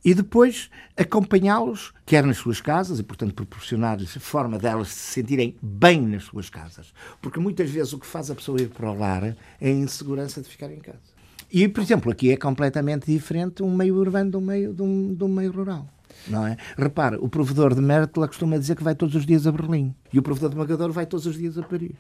[0.05, 6.01] e depois acompanhá-los, quer nas suas casas, e portanto proporcionar-lhes forma delas se sentirem bem
[6.03, 6.93] nas suas casas.
[7.23, 10.43] Porque muitas vezes o que faz a pessoa ir para o lar é a insegurança
[10.43, 11.15] de ficar em casa.
[11.51, 15.25] E, por exemplo, aqui é completamente diferente um meio urbano do meio, de um, de
[15.25, 15.89] um meio rural.
[16.27, 16.57] Não é?
[16.77, 19.95] Repara, o provedor de Mértola costuma dizer que vai todos os dias a Berlim.
[20.13, 21.97] E o provedor de Magador vai todos os dias a Paris.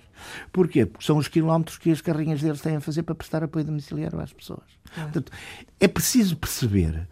[0.52, 0.86] Porquê?
[0.86, 4.18] Porque são os quilómetros que as carrinhas deles têm a fazer para prestar apoio domiciliário
[4.20, 4.64] às pessoas.
[4.96, 5.02] É.
[5.02, 5.32] Portanto,
[5.80, 7.06] é preciso perceber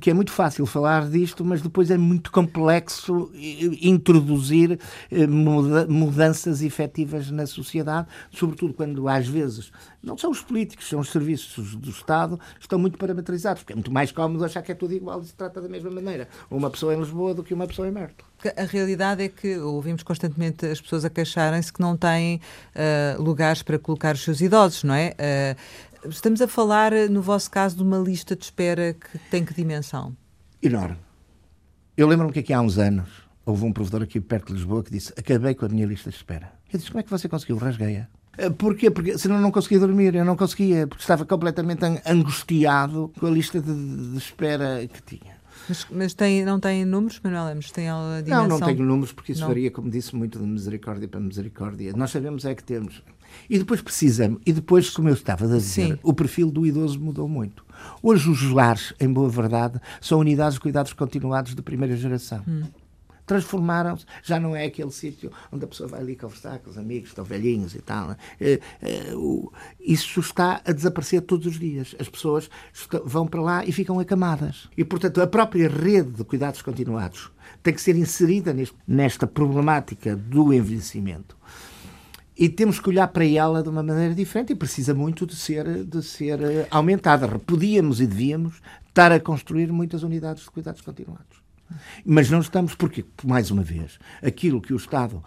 [0.00, 3.30] que é muito fácil falar disto, mas depois é muito complexo
[3.80, 4.78] introduzir
[5.10, 9.70] eh, mudanças efetivas na sociedade, sobretudo quando às vezes
[10.02, 13.92] não são os políticos, são os serviços do Estado, estão muito parametrizados, porque é muito
[13.92, 16.28] mais cómodo achar que é tudo igual e se trata da mesma maneira.
[16.50, 18.28] Uma pessoa em Lisboa do que uma pessoa em Mértola.
[18.56, 22.40] A realidade é que ouvimos constantemente as pessoas a queixarem-se que não têm
[22.74, 25.14] uh, lugares para colocar os seus idosos, não é?
[25.18, 29.54] Uh, estamos a falar, no vosso caso, de uma lista de espera que tem que
[29.54, 30.16] dimensão?
[30.62, 30.96] Enorme.
[31.96, 33.08] Eu lembro-me que aqui há uns anos
[33.44, 36.16] houve um provedor aqui perto de Lisboa que disse: Acabei com a minha lista de
[36.16, 36.52] espera.
[36.72, 37.56] Eu disse: Como é que você conseguiu?
[37.56, 38.08] Rasguei-a.
[38.38, 38.90] Eh, porquê?
[38.90, 43.60] Porque senão não conseguia dormir, eu não conseguia, porque estava completamente angustiado com a lista
[43.60, 45.39] de, de espera que tinha.
[45.70, 47.70] Mas, mas tem, não tem números, Manuel Lemos?
[47.70, 48.48] Tem a dimensão?
[48.48, 49.48] Não, não tenho números, porque isso não.
[49.48, 51.92] varia, como disse, muito de misericórdia para misericórdia.
[51.94, 53.04] Nós sabemos é que temos.
[53.48, 55.98] E depois precisamos, e depois, como eu estava a dizer, Sim.
[56.02, 57.64] o perfil do idoso mudou muito.
[58.02, 62.42] Hoje os lares, em boa verdade, são unidades de cuidados continuados de primeira geração.
[62.48, 62.64] Hum
[63.30, 67.10] transformaram-se, já não é aquele sítio onde a pessoa vai ali conversar com os amigos,
[67.10, 68.16] estão velhinhos e tal.
[68.40, 69.12] É, é,
[69.78, 71.94] isso está a desaparecer todos os dias.
[72.00, 72.50] As pessoas
[73.04, 74.68] vão para lá e ficam acamadas.
[74.76, 77.30] E, portanto, a própria rede de cuidados continuados
[77.62, 78.52] tem que ser inserida
[78.86, 81.36] nesta problemática do envelhecimento.
[82.36, 85.84] E temos que olhar para ela de uma maneira diferente e precisa muito de ser,
[85.84, 87.28] de ser eh, aumentada.
[87.38, 91.39] Podíamos e devíamos estar a construir muitas unidades de cuidados continuados.
[92.04, 95.22] Mas não estamos, porque, mais uma vez, aquilo que o Estado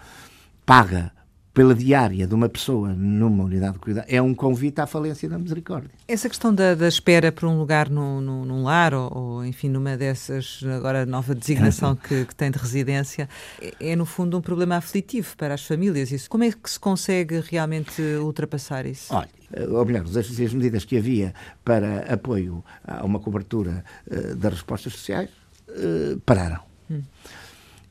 [0.66, 1.12] paga
[1.54, 5.38] pela diária de uma pessoa numa unidade de cuidado é um convite à falência da
[5.38, 5.92] misericórdia.
[6.08, 9.70] Essa questão da, da espera por um lugar no, no, num lar ou, ou, enfim,
[9.70, 13.30] numa dessas, agora nova designação que, que, tem de residência,
[13.62, 16.12] é, é, no fundo um problema aflitivo para as famílias.
[16.12, 16.28] Isso.
[16.30, 19.14] Como é que se consegue realmente ultrapassar isso?
[19.14, 19.30] Olha,
[19.70, 24.94] ou melhor, as, as medidas que havia para apoio a uma cobertura uh, das respostas
[24.94, 25.30] sociais
[25.74, 26.60] uh, pararam.
[26.90, 27.02] Hum.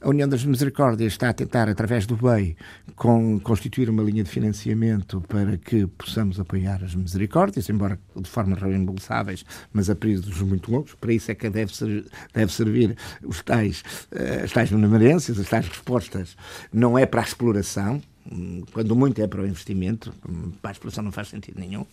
[0.02, 2.56] A União das Misericórdias está a tentar, através do BEI,
[2.96, 8.56] com, constituir uma linha de financiamento para que possamos apoiar as misericórdias, embora de forma
[8.56, 10.96] reembolsáveis, mas a períodos muito longos.
[10.96, 15.48] Para isso é que deve, ser, deve servir os tais, uh, as tais benemerências, as
[15.48, 16.36] tais respostas.
[16.72, 20.12] Não é para a exploração, hum, quando muito é para o investimento,
[20.60, 21.86] para a exploração não faz sentido nenhum.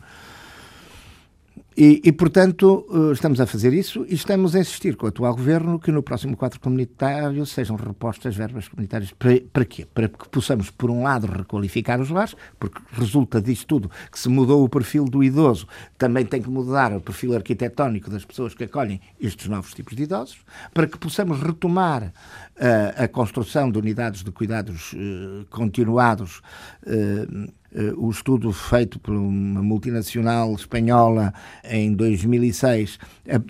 [1.78, 5.34] E, e, portanto, eh, estamos a fazer isso e estamos a insistir com o atual
[5.34, 9.14] governo que no próximo quadro comunitário sejam repostas verbas comunitárias.
[9.14, 9.86] Para, para quê?
[9.86, 14.28] Para que possamos, por um lado, requalificar os lares, porque resulta disto tudo que se
[14.28, 15.68] mudou o perfil do idoso,
[15.98, 20.04] também tem que mudar o perfil arquitetónico das pessoas que acolhem estes novos tipos de
[20.04, 20.40] idosos,
[20.74, 26.42] para que possamos retomar uh, a construção de unidades de cuidados uh, continuados.
[26.86, 27.50] Uh,
[27.98, 33.00] o estudo feito por uma multinacional espanhola em 2006 uh,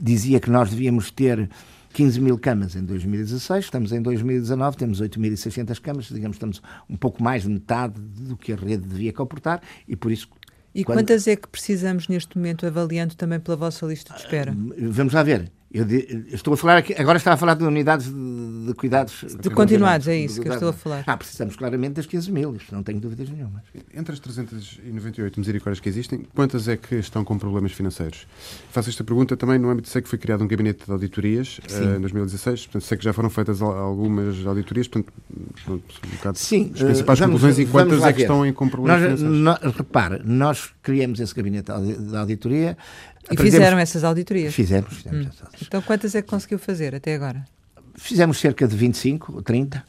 [0.01, 1.49] dizia que nós devíamos ter
[1.93, 7.23] 15 mil camas em 2016, estamos em 2019, temos 8.600 camas, digamos, estamos um pouco
[7.23, 10.27] mais de metade do que a rede devia comportar e por isso
[10.73, 10.99] e quando...
[10.99, 14.55] quantas é que precisamos neste momento, avaliando também pela vossa lista de espera?
[14.77, 15.51] Vamos lá ver.
[15.71, 15.85] Eu,
[16.33, 19.23] estou a falar aqui, agora estava a falar de unidades de, de cuidados.
[19.39, 21.03] De continuados, é isso de, que eu estou a falar.
[21.05, 23.63] Ah, precisamos claramente das 15 mil, isto não tenho dúvidas nenhuma.
[23.93, 28.25] Entre as 398 misericórdias que existem, quantas é que estão com problemas financeiros?
[28.71, 31.97] Faço esta pergunta também no âmbito, sei que foi criado um gabinete de auditorias uh,
[31.97, 35.13] em 2016, portanto sei que já foram feitas algumas auditorias, portanto,
[35.67, 35.79] um
[36.15, 39.01] bocado Sim, as principais uh, vamos, conclusões e quantas é que estão em com problemas
[39.03, 39.39] nós, financeiros?
[39.39, 42.75] Nós, repare, nós criamos esse gabinete de auditoria
[43.31, 44.53] e fizeram essas auditorias?
[44.53, 44.93] Fizemos.
[44.93, 45.45] fizemos hum.
[45.61, 47.45] Então, quantas é que conseguiu fazer até agora?
[47.95, 49.83] Fizemos cerca de 25 ou 30.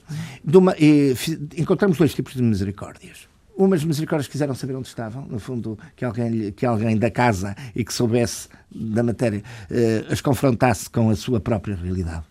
[0.44, 1.14] De uma, e,
[1.56, 3.28] encontramos dois tipos de misericórdias.
[3.56, 7.84] Umas misericórdias quiseram saber onde estavam, no fundo, que alguém, que alguém da casa e
[7.84, 12.24] que soubesse da matéria eh, as confrontasse com a sua própria realidade.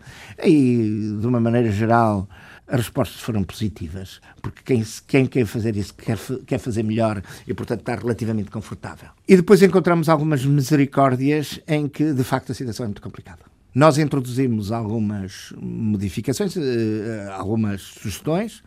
[0.43, 2.28] E, de uma maneira geral,
[2.69, 7.53] as respostas foram positivas, porque quem, quem quer fazer isso quer, quer fazer melhor e,
[7.53, 9.10] portanto, está relativamente confortável.
[9.27, 13.41] E depois encontramos algumas misericórdias em que, de facto, a situação é muito complicada.
[13.73, 18.63] Nós introduzimos algumas modificações, eh, algumas sugestões.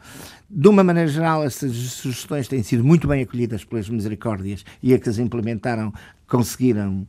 [0.49, 4.99] De uma maneira geral, essas sugestões têm sido muito bem acolhidas pelas misericórdias e a
[4.99, 5.93] que as implementaram
[6.29, 7.07] conseguiram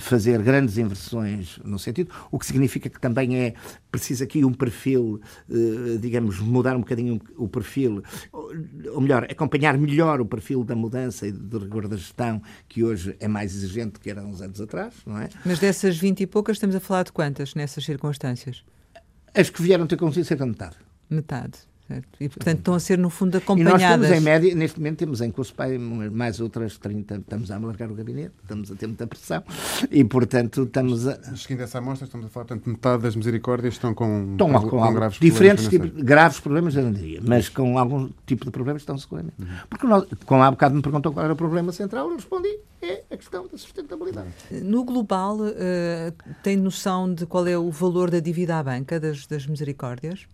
[0.00, 3.54] fazer grandes inversões no sentido, o que significa que também é
[3.90, 10.20] preciso aqui um perfil, uh, digamos, mudar um bocadinho o perfil, ou melhor, acompanhar melhor
[10.20, 14.10] o perfil da mudança e do rigor da gestão, que hoje é mais exigente que
[14.10, 15.28] era uns anos atrás, não é?
[15.44, 18.64] Mas dessas 20 e poucas, estamos a falar de quantas nessas circunstâncias?
[19.34, 20.76] As que vieram ter consigo cerca de metade.
[21.08, 21.58] Metade.
[21.86, 22.08] Certo?
[22.18, 23.82] E, portanto, estão a ser, no fundo, acompanhadas.
[23.82, 27.16] E nós temos, em média, neste momento, temos em Cospai mais outras 30.
[27.16, 29.42] Estamos a alargar o gabinete, estamos a ter muita pressão
[29.90, 31.36] e, portanto, estamos a.
[31.36, 34.78] Seguindo essa amostra, estamos a falar, portanto, metade das misericórdias estão com, estão com, com,
[34.78, 35.90] com graves diferentes problemas.
[35.90, 39.34] Tipos, graves problemas, eu não diria, mas com algum tipo de problemas estão seguramente.
[39.38, 39.46] Uhum.
[39.68, 43.02] Porque, nós, como há bocado me perguntou qual era o problema central, eu respondi: é
[43.10, 44.28] a questão da sustentabilidade.
[44.50, 49.26] No global, uh, tem noção de qual é o valor da dívida à banca das,
[49.26, 50.26] das misericórdias?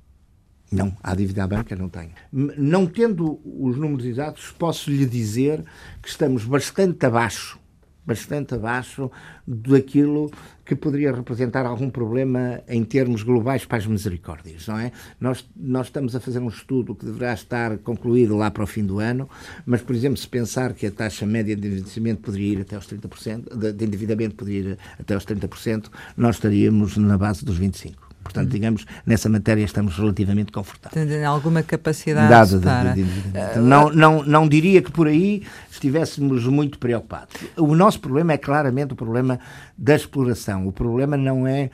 [0.70, 2.10] Não, a dívida à banca não tem.
[2.32, 5.64] Não tendo os números exatos, posso lhe dizer
[6.00, 7.58] que estamos bastante abaixo,
[8.06, 9.10] bastante abaixo
[9.44, 10.30] daquilo
[10.64, 14.92] que poderia representar algum problema em termos globais para as misericórdias, não é?
[15.20, 18.84] Nós, nós estamos a fazer um estudo que deverá estar concluído lá para o fim
[18.84, 19.28] do ano,
[19.66, 22.86] mas, por exemplo, se pensar que a taxa média de endividamento poderia ir até aos
[22.86, 28.09] 30%, de, endividamento poderia ir até aos 30%, nós estaríamos na base dos 25%.
[28.32, 31.08] Portanto, digamos, nessa matéria estamos relativamente confortáveis.
[31.08, 35.42] Tem alguma capacidade Dada de, de, de, de, não, não, não diria que por aí
[35.70, 37.34] estivéssemos muito preocupados.
[37.56, 39.40] O nosso problema é claramente o problema
[39.80, 40.68] da exploração.
[40.68, 41.70] O problema não é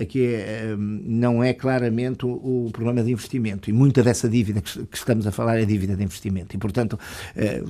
[0.00, 4.84] aqui é, não é claramente o, o, problema de investimento e muita dessa dívida que,
[4.84, 6.98] que, estamos a falar é dívida de investimento e portanto
[7.34, 7.62] é,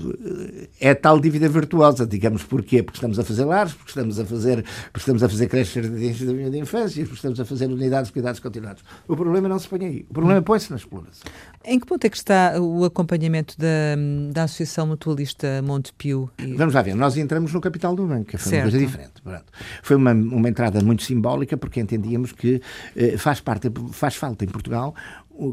[0.81, 4.65] é, tal dívida virtuosa digamos porquê porque estamos a fazer lares porque estamos a fazer
[4.65, 8.41] porque estamos a fazer creches de, de infância porque estamos a fazer unidades de cuidados
[8.41, 11.31] continuados o problema não se põe aí o problema põe-se na exploração
[11.69, 13.97] em que ponto é que está o acompanhamento da,
[14.33, 16.31] da Associação Mutualista Montepio?
[16.39, 16.55] E...
[16.55, 18.55] Vamos lá ver, nós entramos no capital do banco, que certo.
[18.55, 19.21] uma coisa diferente.
[19.21, 19.46] Pronto.
[19.83, 22.61] Foi uma, uma entrada muito simbólica, porque entendíamos que
[22.95, 24.95] eh, faz, parte, faz falta em Portugal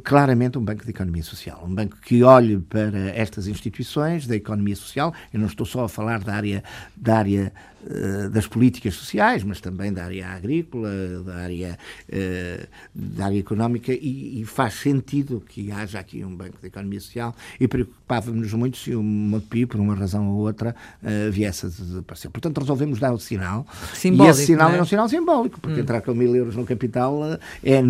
[0.03, 4.75] claramente um banco de economia social, um banco que olhe para estas instituições da economia
[4.75, 5.13] social.
[5.33, 6.63] Eu não estou só a falar da área,
[6.95, 7.53] da área
[8.31, 10.89] das políticas sociais, mas também da área agrícola,
[11.25, 11.77] da área,
[12.09, 16.99] uh, da área económica, e, e, faz sentido que haja aqui um banco de economia
[16.99, 17.35] social.
[17.59, 22.31] E preocupávamos muito se o MOPI, por uma razão ou outra, uh, viesse a desaparecer.
[22.31, 23.65] Portanto, resolvemos dar o sinal.
[23.93, 24.77] Simbólico, e esse sinal é?
[24.77, 24.81] é?
[24.81, 25.83] um sinal simbólico, porque hum.
[25.83, 27.21] entrar com mil euros no capital
[27.63, 27.81] é,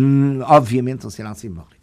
[0.46, 1.74] obviamente, um sinal simbólico.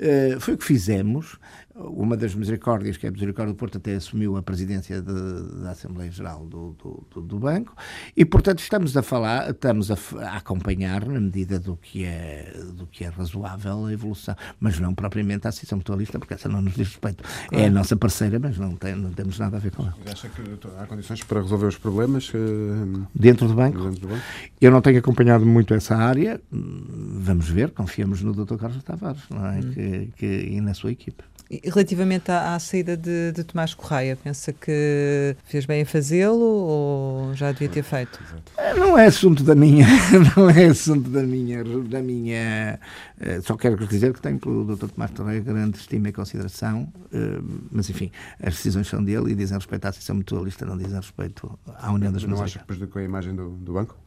[0.00, 1.36] Eh, foi o que fizemos
[1.84, 5.70] uma das misericórdias, que é a Misericórdia do Porto, até assumiu a presidência de, da
[5.70, 6.76] Assembleia Geral do,
[7.12, 7.74] do, do, Banco
[8.16, 12.86] e, portanto, estamos a falar, estamos a, a, acompanhar, na medida do que, é, do
[12.86, 16.74] que é razoável, a evolução, mas não propriamente a Associação Mutualista, porque essa não nos
[16.74, 17.24] diz respeito.
[17.50, 19.96] É a nossa parceira, mas não, tem, não temos nada a ver com ela.
[20.10, 20.42] Acha que
[20.78, 23.78] há condições para resolver os problemas uh, dentro, do banco?
[23.78, 24.22] dentro do banco?
[24.60, 28.56] Eu não tenho acompanhado muito essa área, vamos ver, confiamos no Dr.
[28.56, 29.58] Carlos Tavares não é?
[29.58, 29.70] Hum.
[29.72, 31.29] que, que, e na sua equipe.
[31.50, 36.38] E relativamente à, à saída de, de, Tomás Correia, pensa que fez bem em fazê-lo
[36.38, 38.20] ou já devia ter feito?
[38.56, 39.84] Eh, não é assunto da minha,
[40.36, 42.78] não é assunto da minha, da minha.
[43.20, 44.90] Eh, só quero dizer que tenho pelo Dr.
[44.90, 47.40] Tomás Correia grande estima e consideração, eh,
[47.72, 51.58] mas enfim, as decisões são dele e dizem respeito à Associação Mutualista, não dizem respeito
[51.66, 53.98] à União das Não acha que prejudicou a imagem do, do banco?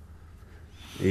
[1.02, 1.08] E,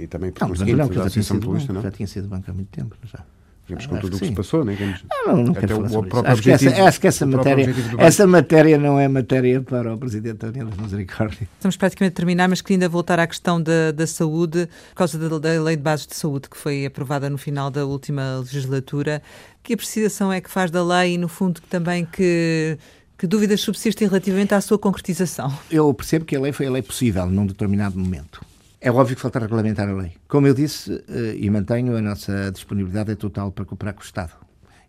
[0.00, 1.82] e, e também, por não, conseguinte, não, já, tinha sido banco, não?
[1.82, 3.24] já tinha sido banco há muito tempo, já.
[3.66, 4.74] Digamos, com tudo o que se passou, né?
[4.74, 6.26] Digamos, não, não, não quero falar sobre isso.
[6.26, 10.36] Acho que, essa, acho que essa matéria, essa matéria não é matéria para o Presidente
[10.36, 11.48] da União das Misericórdias.
[11.54, 15.18] Estamos praticamente a terminar, mas queria ainda voltar à questão da, da saúde, por causa
[15.18, 19.20] da, da Lei de Bases de Saúde, que foi aprovada no final da última legislatura.
[19.64, 22.78] Que apreciação é que faz da lei e, no fundo, que também que
[23.18, 25.50] que dúvidas subsistem relativamente à sua concretização?
[25.70, 28.44] Eu percebo que a lei foi a lei possível num determinado momento.
[28.86, 30.12] É óbvio que falta regulamentar a lei.
[30.28, 34.04] Como eu disse eh, e mantenho, a nossa disponibilidade é total para cooperar com o
[34.04, 34.32] Estado.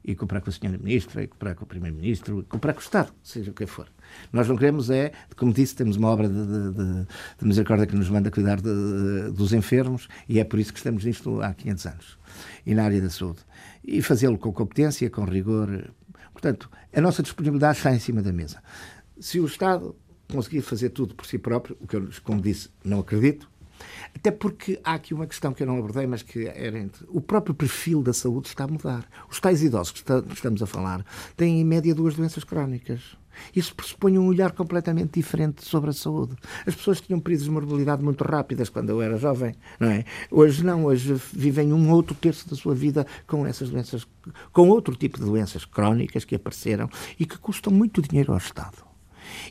[0.05, 0.69] E cooperar com a Sra.
[0.69, 3.87] Ministra, e cooperar com o Primeiro-Ministro, cooperar com o Estado, seja o que for.
[4.31, 7.07] Nós não queremos é, como disse, temos uma obra de, de, de,
[7.39, 11.41] de misericórdia que nos manda cuidar dos enfermos e é por isso que estamos nisto
[11.41, 12.19] há 500 anos.
[12.67, 13.39] E na área da saúde.
[13.83, 15.91] E fazê-lo com competência, com rigor.
[16.33, 18.61] Portanto, a nossa disponibilidade está em cima da mesa.
[19.19, 19.95] Se o Estado
[20.31, 23.49] conseguir fazer tudo por si próprio, o que eu, como disse, não acredito,
[24.17, 27.05] até porque há aqui uma questão que eu não abordei, mas que era entre.
[27.07, 29.07] O próprio perfil da saúde está a mudar.
[29.29, 33.15] Os tais idosos que estamos a falar têm, em média, duas doenças crónicas.
[33.55, 36.35] Isso pressupõe um olhar completamente diferente sobre a saúde.
[36.65, 40.03] As pessoas tinham períodos de morbilidade muito rápidas quando eu era jovem, não é?
[40.31, 44.07] Hoje não, hoje vivem um outro terço da sua vida com essas doenças,
[44.51, 48.86] com outro tipo de doenças crónicas que apareceram e que custam muito dinheiro ao Estado.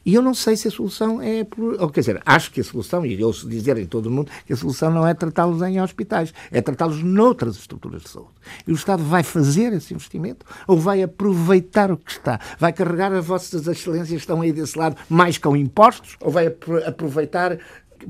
[0.04, 1.44] E eu não sei se a solução é.
[1.44, 4.30] Por, ou, quer dizer, acho que a solução, e eu dizer em todo o mundo,
[4.46, 8.30] que a solução não é tratá-los em hospitais, é tratá-los noutras estruturas de saúde.
[8.66, 12.40] E o Estado vai fazer esse investimento ou vai aproveitar o que está?
[12.58, 16.46] Vai carregar as vossas excelências que estão aí desse lado mais com impostos ou vai
[16.46, 17.58] aproveitar.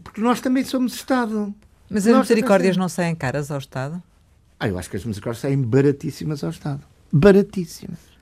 [0.03, 1.55] Porque nós também somos Estado.
[1.89, 4.03] Mas as nós misericórdias não saem caras ao Estado?
[4.59, 6.83] Ah, eu acho que as misericórdias saem baratíssimas ao Estado.
[7.13, 8.16] Baratíssimas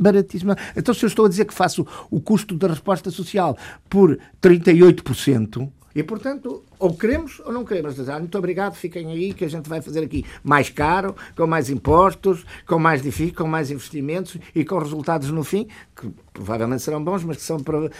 [0.00, 0.56] baratíssima.
[0.74, 3.56] Então, se eu estou a dizer que faço o custo da resposta social
[3.88, 8.08] por 38%, e, portanto, ou queremos ou não queremos.
[8.08, 11.68] Ah, muito obrigado, fiquem aí, que a gente vai fazer aqui mais caro, com mais
[11.68, 17.02] impostos, com mais difícil, com mais investimentos e com resultados no fim, que provavelmente serão
[17.02, 17.90] bons, mas que são para,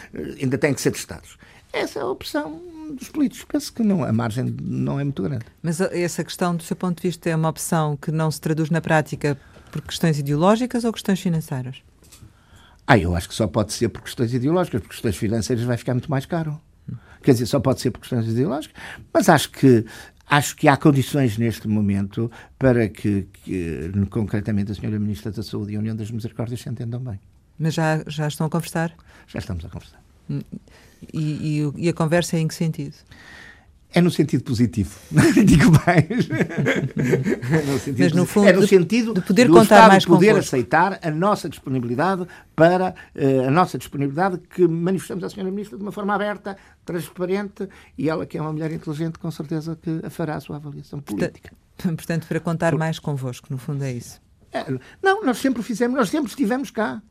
[0.40, 1.36] ainda têm que ser testados.
[1.72, 2.60] Essa é a opção
[2.94, 3.44] dos políticos.
[3.44, 5.44] Penso que não, a margem não é muito grande.
[5.62, 8.70] Mas essa questão, do seu ponto de vista, é uma opção que não se traduz
[8.70, 9.36] na prática
[9.70, 11.82] por questões ideológicas ou questões financeiras?
[12.90, 15.94] Ah, eu acho que só pode ser por questões ideológicas, por questões financeiras vai ficar
[15.94, 16.60] muito mais caro.
[17.22, 18.76] quer dizer, só pode ser por questões ideológicas,
[19.14, 19.86] mas acho que
[20.28, 22.28] acho que há condições neste momento
[22.58, 26.68] para que, que concretamente a senhora Ministra da Saúde e a União das Misericórdias se
[26.68, 27.20] entendam bem.
[27.56, 28.92] Mas já, já estão a conversar?
[29.28, 30.02] Já estamos a conversar.
[30.28, 30.42] E,
[31.14, 32.96] e, e a conversa é em que sentido?
[33.92, 34.96] É no sentido positivo,
[35.44, 36.28] digo mais.
[37.66, 40.54] no sentido Mas no fundo, é no sentido de poder contar Estado mais poder convosco.
[40.54, 42.24] aceitar a nossa disponibilidade
[42.54, 47.68] para uh, a nossa disponibilidade que manifestamos à senhora ministra de uma forma aberta, transparente
[47.98, 51.52] e ela que é uma mulher inteligente com certeza que fará a sua avaliação política.
[51.76, 54.20] Portanto, para contar mais convosco, no fundo é isso.
[54.52, 54.64] É,
[55.02, 57.02] não, nós sempre fizemos, nós sempre estivemos cá.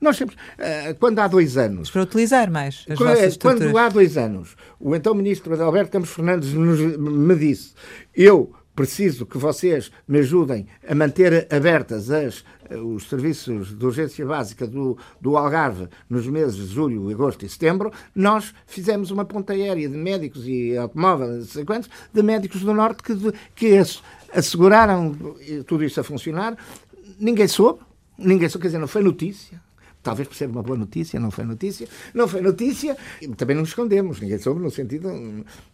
[0.00, 1.90] Nós sempre, uh, quando há dois anos.
[1.90, 6.54] Para utilizar mais as quando, Quando há dois anos, o então ministro Adalberto Campos Fernandes
[6.54, 7.74] nos, me disse:
[8.14, 14.66] Eu preciso que vocês me ajudem a manter abertas as, os serviços de urgência básica
[14.66, 19.86] do, do Algarve nos meses de julho, agosto e setembro, nós fizemos uma ponta aérea
[19.86, 23.14] de médicos e automóveis, não sei quantos, de médicos do Norte que,
[23.54, 23.78] que
[24.32, 25.14] asseguraram
[25.66, 26.56] tudo isso a funcionar.
[27.18, 27.80] Ninguém soube,
[28.16, 29.60] ninguém soube, quer dizer, não foi notícia
[30.02, 32.96] talvez por ser uma boa notícia, não foi notícia, não foi notícia,
[33.36, 35.10] também não nos escondemos, ninguém soube no sentido,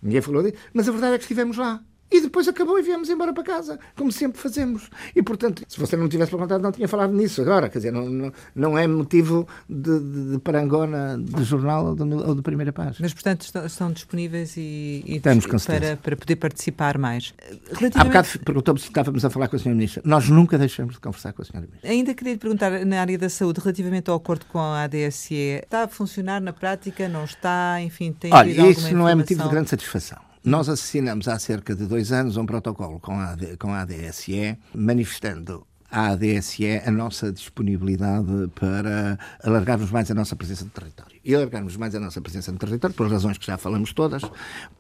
[0.03, 1.83] ninguém falou disso, mas a verdade é que estivemos lá.
[2.11, 4.89] E depois acabou e viemos embora para casa, como sempre fazemos.
[5.15, 7.69] E, portanto, se você não tivesse perguntado, não tinha falado nisso agora.
[7.69, 12.03] Quer dizer, não, não, não é motivo de, de, de, parangona de jornal ou de,
[12.03, 12.97] ou de primeira página.
[13.01, 17.35] Mas, portanto, estão, estão disponíveis e, e Estamos para, para poder participar mais.
[17.73, 17.99] Relativamente...
[17.99, 19.73] Há bocado perguntou-me se estávamos a falar com a Sra.
[19.73, 20.03] Ministra.
[20.05, 21.61] Nós nunca deixamos de conversar com a Sra.
[21.61, 21.91] Ministra.
[21.91, 25.83] Ainda queria lhe perguntar, na área da saúde, relativamente ao acordo com a ADSE, está
[25.85, 27.09] a funcionar na prática?
[27.09, 27.81] Não está?
[27.81, 30.26] Enfim, tem Olha, isso não é motivo de grande satisfação.
[30.47, 35.67] Nós assinamos há cerca de dois anos um protocolo com a, com a ADSE, manifestando
[35.91, 41.17] à ADSE a nossa disponibilidade para alargarmos mais a nossa presença no território.
[41.25, 44.23] E alargarmos mais a nossa presença no território, por razões que já falamos todas,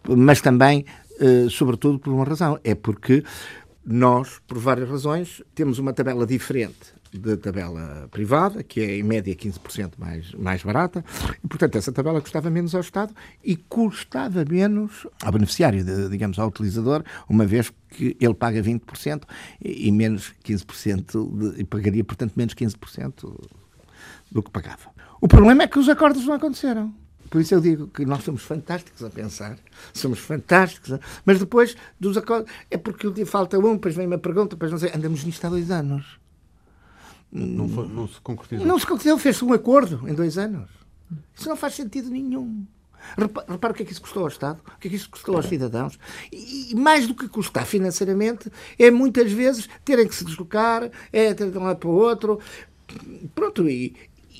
[0.08, 0.86] mas também,
[1.18, 3.24] eh, sobretudo, por uma razão: é porque
[3.84, 9.34] nós, por várias razões, temos uma tabela diferente da tabela privada, que é em média
[9.34, 11.04] 15% mais, mais barata,
[11.42, 13.14] e portanto essa tabela custava menos ao Estado
[13.44, 19.22] e custava menos ao beneficiário, de, digamos, ao utilizador, uma vez que ele paga 20%
[19.64, 23.38] e, e menos 15%, de, e pagaria, portanto, menos 15%
[24.30, 24.90] do que pagava.
[25.20, 26.94] O problema é que os acordos não aconteceram.
[27.30, 29.58] Por isso eu digo que nós somos fantásticos a pensar,
[29.92, 31.00] somos fantásticos, a...
[31.24, 32.50] mas depois dos acordos.
[32.70, 34.92] É porque falta um, depois vem uma pergunta, depois não sei.
[34.94, 36.18] Andamos nisto há dois anos.
[37.36, 38.66] Não, foi, não se concretizou.
[38.66, 40.70] Não se concretizou, fez-se um acordo em dois anos.
[41.34, 42.64] Isso não faz sentido nenhum.
[43.16, 45.10] Repara, repara, o que é que isso custou ao Estado, o que é que isso
[45.10, 45.98] custou aos cidadãos.
[46.32, 51.34] E, e, mais do que custar financeiramente, é muitas vezes terem que se deslocar, é
[51.34, 52.40] ter de um lado para o outro.
[53.34, 53.94] Pronto, e,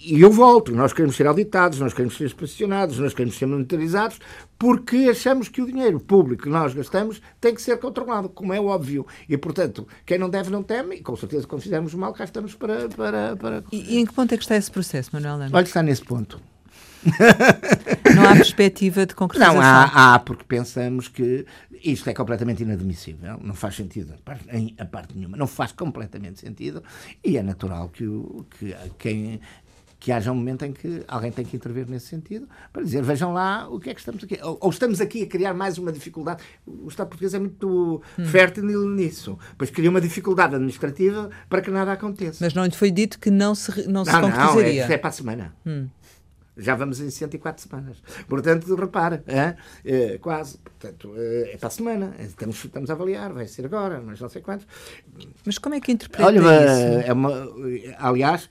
[0.05, 4.19] e eu volto, nós queremos ser auditados, nós queremos ser inspecionados, nós queremos ser monitorizados,
[4.59, 8.61] porque achamos que o dinheiro público que nós gastamos tem que ser controlado, como é
[8.61, 9.07] óbvio.
[9.29, 12.55] E, portanto, quem não deve não teme, e com certeza quando fizermos mal, cá estamos
[12.55, 12.89] para...
[12.89, 13.65] para, para...
[13.73, 15.55] E, e em que ponto é que está esse processo, Manuel Lemos?
[15.55, 16.41] Olha, está nesse ponto.
[18.15, 19.61] Não há perspectiva de concretização?
[19.61, 21.47] Não, há, há, porque pensamos que
[21.85, 24.15] isto é completamente inadmissível, não faz sentido
[24.51, 26.83] em a parte nenhuma, não faz completamente sentido
[27.25, 29.41] e é natural que, o, que quem
[30.07, 33.33] que haja um momento em que alguém tem que intervir nesse sentido para dizer, vejam
[33.33, 34.39] lá o que é que estamos aqui.
[34.41, 36.45] Ou, ou estamos aqui a criar mais uma dificuldade.
[36.65, 38.25] O Estado português é muito hum.
[38.25, 39.37] fértil nisso.
[39.59, 42.39] Pois cria uma dificuldade administrativa para que nada aconteça.
[42.41, 44.85] Mas não lhe foi dito que não se, não, não se concretizaria?
[44.85, 45.57] Não, é, é para a semana.
[45.67, 45.89] Hum.
[46.57, 48.03] Já vamos em 104 semanas.
[48.27, 50.57] Portanto, repara, é, é, quase.
[50.57, 52.15] Portanto, é, é para a semana.
[52.19, 54.67] Estamos, estamos a avaliar, vai ser agora, mas não sei quantos.
[55.45, 57.09] Mas como é que interpreta Olha, isso?
[57.09, 57.47] É uma,
[57.99, 58.49] aliás,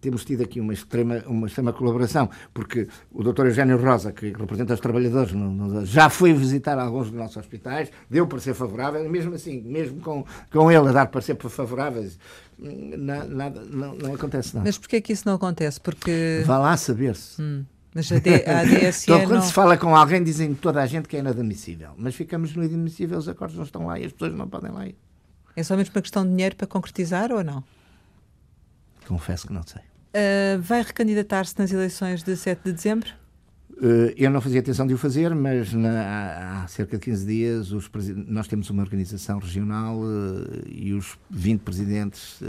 [0.00, 3.46] temos tido aqui uma extrema, uma extrema colaboração, porque o Dr.
[3.46, 7.90] Eugênio Rosa, que representa os trabalhadores, no, no, já foi visitar alguns dos nossos hospitais,
[8.08, 12.18] deu parecer favorável, mesmo assim, mesmo com, com ele a dar parecer favoráveis,
[12.58, 14.66] nada, não, não acontece nada.
[14.66, 15.80] Mas porquê é que isso não acontece?
[15.80, 16.42] Porque...
[16.44, 17.40] Vá lá saber-se.
[17.40, 17.64] Hum.
[17.94, 19.42] Mas a, ADSE então, quando não...
[19.42, 21.90] se fala com alguém, dizem toda a gente que é inadmissível.
[21.96, 24.86] Mas ficamos no inadmissível, os acordos não estão lá e as pessoas não podem lá
[24.86, 24.96] ir.
[25.56, 27.64] É só mesmo uma questão de dinheiro para concretizar ou não?
[29.06, 29.82] Confesso que não sei.
[29.82, 33.10] Uh, vai recandidatar-se nas eleições de 7 de dezembro?
[33.72, 37.72] Uh, eu não fazia atenção de o fazer, mas na, há cerca de 15 dias
[37.72, 37.90] os,
[38.26, 42.40] nós temos uma organização regional uh, e os 20 presidentes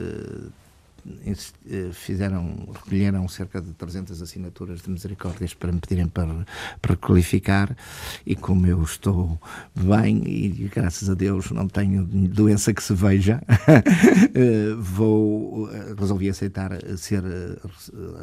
[1.93, 6.45] fizeram, recolheram cerca de 300 assinaturas de misericórdias para me pedirem para,
[6.81, 7.75] para qualificar
[8.25, 9.39] e como eu estou
[9.75, 13.41] bem e graças a Deus não tenho doença que se veja,
[14.33, 17.23] eh, vou resolvi aceitar ser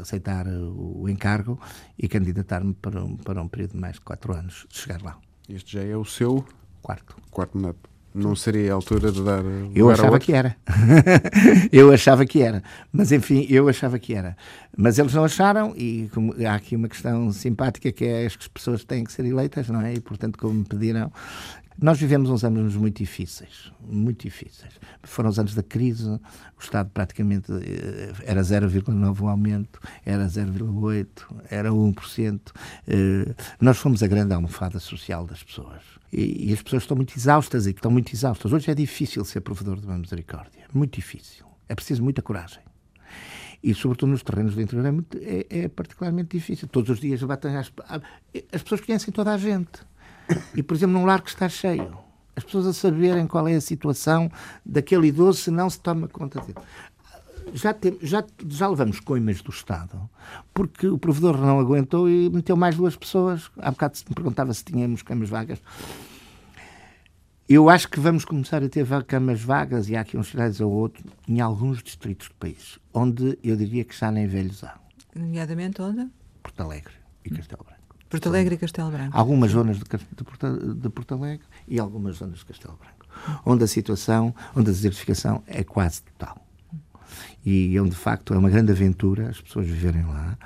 [0.01, 1.59] aceitar o encargo
[1.99, 5.19] e candidatar-me para um, para um período de mais de quatro anos de chegar lá.
[5.49, 6.45] Este já é o seu
[6.83, 7.94] quarto quarto mandato.
[8.15, 9.43] Não seria a altura de dar.
[9.75, 10.57] Eu achava que era.
[11.73, 12.63] eu achava que era.
[12.93, 14.37] Mas enfim, eu achava que era.
[14.77, 18.85] Mas eles não acharam, e como, há aqui uma questão simpática que é as pessoas
[18.85, 19.95] têm que ser eleitas, não é?
[19.95, 21.11] E portanto, como me pediram,
[21.81, 24.75] nós vivemos uns anos muito difíceis, muito difíceis.
[25.03, 26.21] Foram os anos da crise, o
[26.61, 31.07] Estado praticamente eh, era 0,9 o aumento, era 0,8,
[31.51, 32.41] era 1%.
[32.87, 35.83] Eh, nós fomos a grande almofada social das pessoas.
[36.17, 38.53] E, as pessoas estão muito exaustas e estão muito exaustas.
[38.53, 41.45] Hoje é difícil ser provedor de uma misericórdia, muito difícil.
[41.69, 42.61] É preciso muita coragem.
[43.63, 46.69] E, sobretudo, nos terrenos do interior é, muito, é, é particularmente difícil.
[46.69, 47.73] Todos os dias batem as,
[48.53, 49.81] as pessoas conhecem toda a gente
[50.55, 51.97] e, por exemplo, num lar que está cheio,
[52.37, 54.31] as pessoas a saberem qual é a situação
[54.65, 56.59] daquele idoso se não se toma conta dele.
[57.55, 60.11] Já, tem, já, já levamos coimas do Estado,
[60.53, 63.49] porque o provedor não aguentou e meteu mais duas pessoas.
[63.57, 65.63] Há bocado se me perguntava se tínhamos camas vagas.
[67.49, 70.73] Eu acho que vamos começar a ter camas vagas, e há aqui uns cidades ou
[70.73, 74.77] outro, em alguns distritos do país, onde eu diria que já nem velhos há.
[75.15, 76.09] Nomeadamente onde?
[76.43, 76.95] Porto Alegre
[77.25, 77.95] e Castelo Branco.
[78.09, 79.17] Porto Alegre e Castelo Branco.
[79.17, 83.07] Algumas zonas de, de, Porto, de Porto Alegre e algumas zonas de Castelo Branco,
[83.47, 86.44] onde a situação, onde a desertificação é quase total
[87.45, 90.37] e onde de facto é uma grande aventura as pessoas viverem lá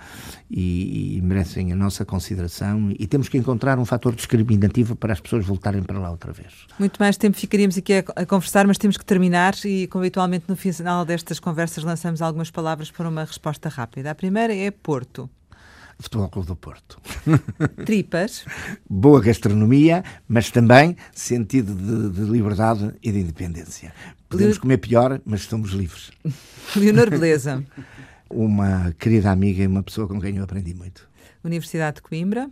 [0.51, 5.21] e, e, merecem a nossa consideração e temos que encontrar um fator discriminativo para as
[5.21, 6.66] pessoas voltarem para lá outra vez.
[6.79, 10.47] Muito mais tempo ficaríamos aqui a, a conversar, mas temos que terminar e, como habitualmente
[10.49, 14.11] no final destas conversas, lançamos algumas palavras para uma resposta rápida.
[14.11, 15.31] A primeira é Porto.
[16.01, 17.01] Futebol Clube do Porto.
[17.84, 18.44] Tripas.
[18.88, 23.92] Boa gastronomia, mas também sentido de, de liberdade e de independência.
[24.28, 24.61] Podemos Le...
[24.61, 26.12] comer pior, mas estamos livres.
[26.76, 27.64] Leonor Beleza.
[28.30, 31.09] uma querida amiga e uma pessoa com quem eu aprendi muito.
[31.42, 32.49] Universidade de Coimbra.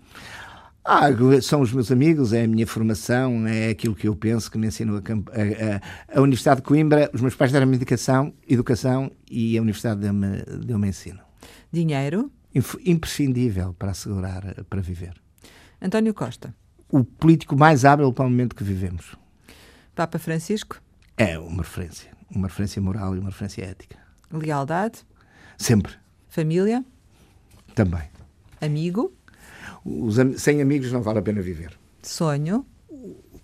[0.85, 1.09] Ah,
[1.43, 4.69] são os meus amigos, é a minha formação, é aquilo que eu penso que me
[4.69, 7.11] ensinou a, a, a, a Universidade de Coimbra.
[7.13, 11.21] Os meus pais deram-me educação, educação e a Universidade deu-me deu ensino.
[11.73, 12.31] Dinheiro?
[12.85, 15.15] Imprescindível para assegurar, para viver.
[15.81, 16.55] António Costa.
[16.91, 19.17] O político mais hábil para o momento que vivemos.
[19.95, 20.81] Papa Francisco.
[21.17, 22.11] É uma referência.
[22.31, 23.97] Uma referência moral e uma referência ética.
[24.33, 25.01] Lealdade.
[25.57, 25.95] Sempre.
[26.29, 26.85] Família.
[27.75, 28.03] Também.
[28.61, 29.13] Amigo.
[29.85, 31.73] Os, sem amigos não vale a pena viver.
[32.03, 32.65] Sonho.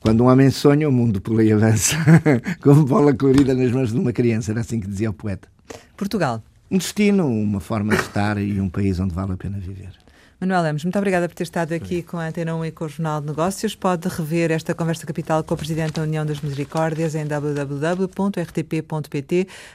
[0.01, 1.97] Quando um homem sonha, o mundo pula e avança.
[2.61, 5.49] Como bola colorida nas mãos de uma criança, era assim que dizia o poeta.
[5.97, 6.43] Portugal
[6.73, 9.93] um destino, uma forma de estar e um país onde vale a pena viver.
[10.41, 12.89] Manuel Lemos, muito obrigada por ter estado aqui com a Antena 1 e com o
[12.89, 13.77] Jornal de Negócios.
[13.77, 18.09] Pode rever esta conversa capital com o Presidente da União das Misericórdias em www.rtp.pt.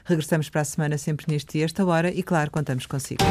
[0.03, 3.23] Regressamos para a semana sempre neste dia, esta hora, e claro, contamos consigo.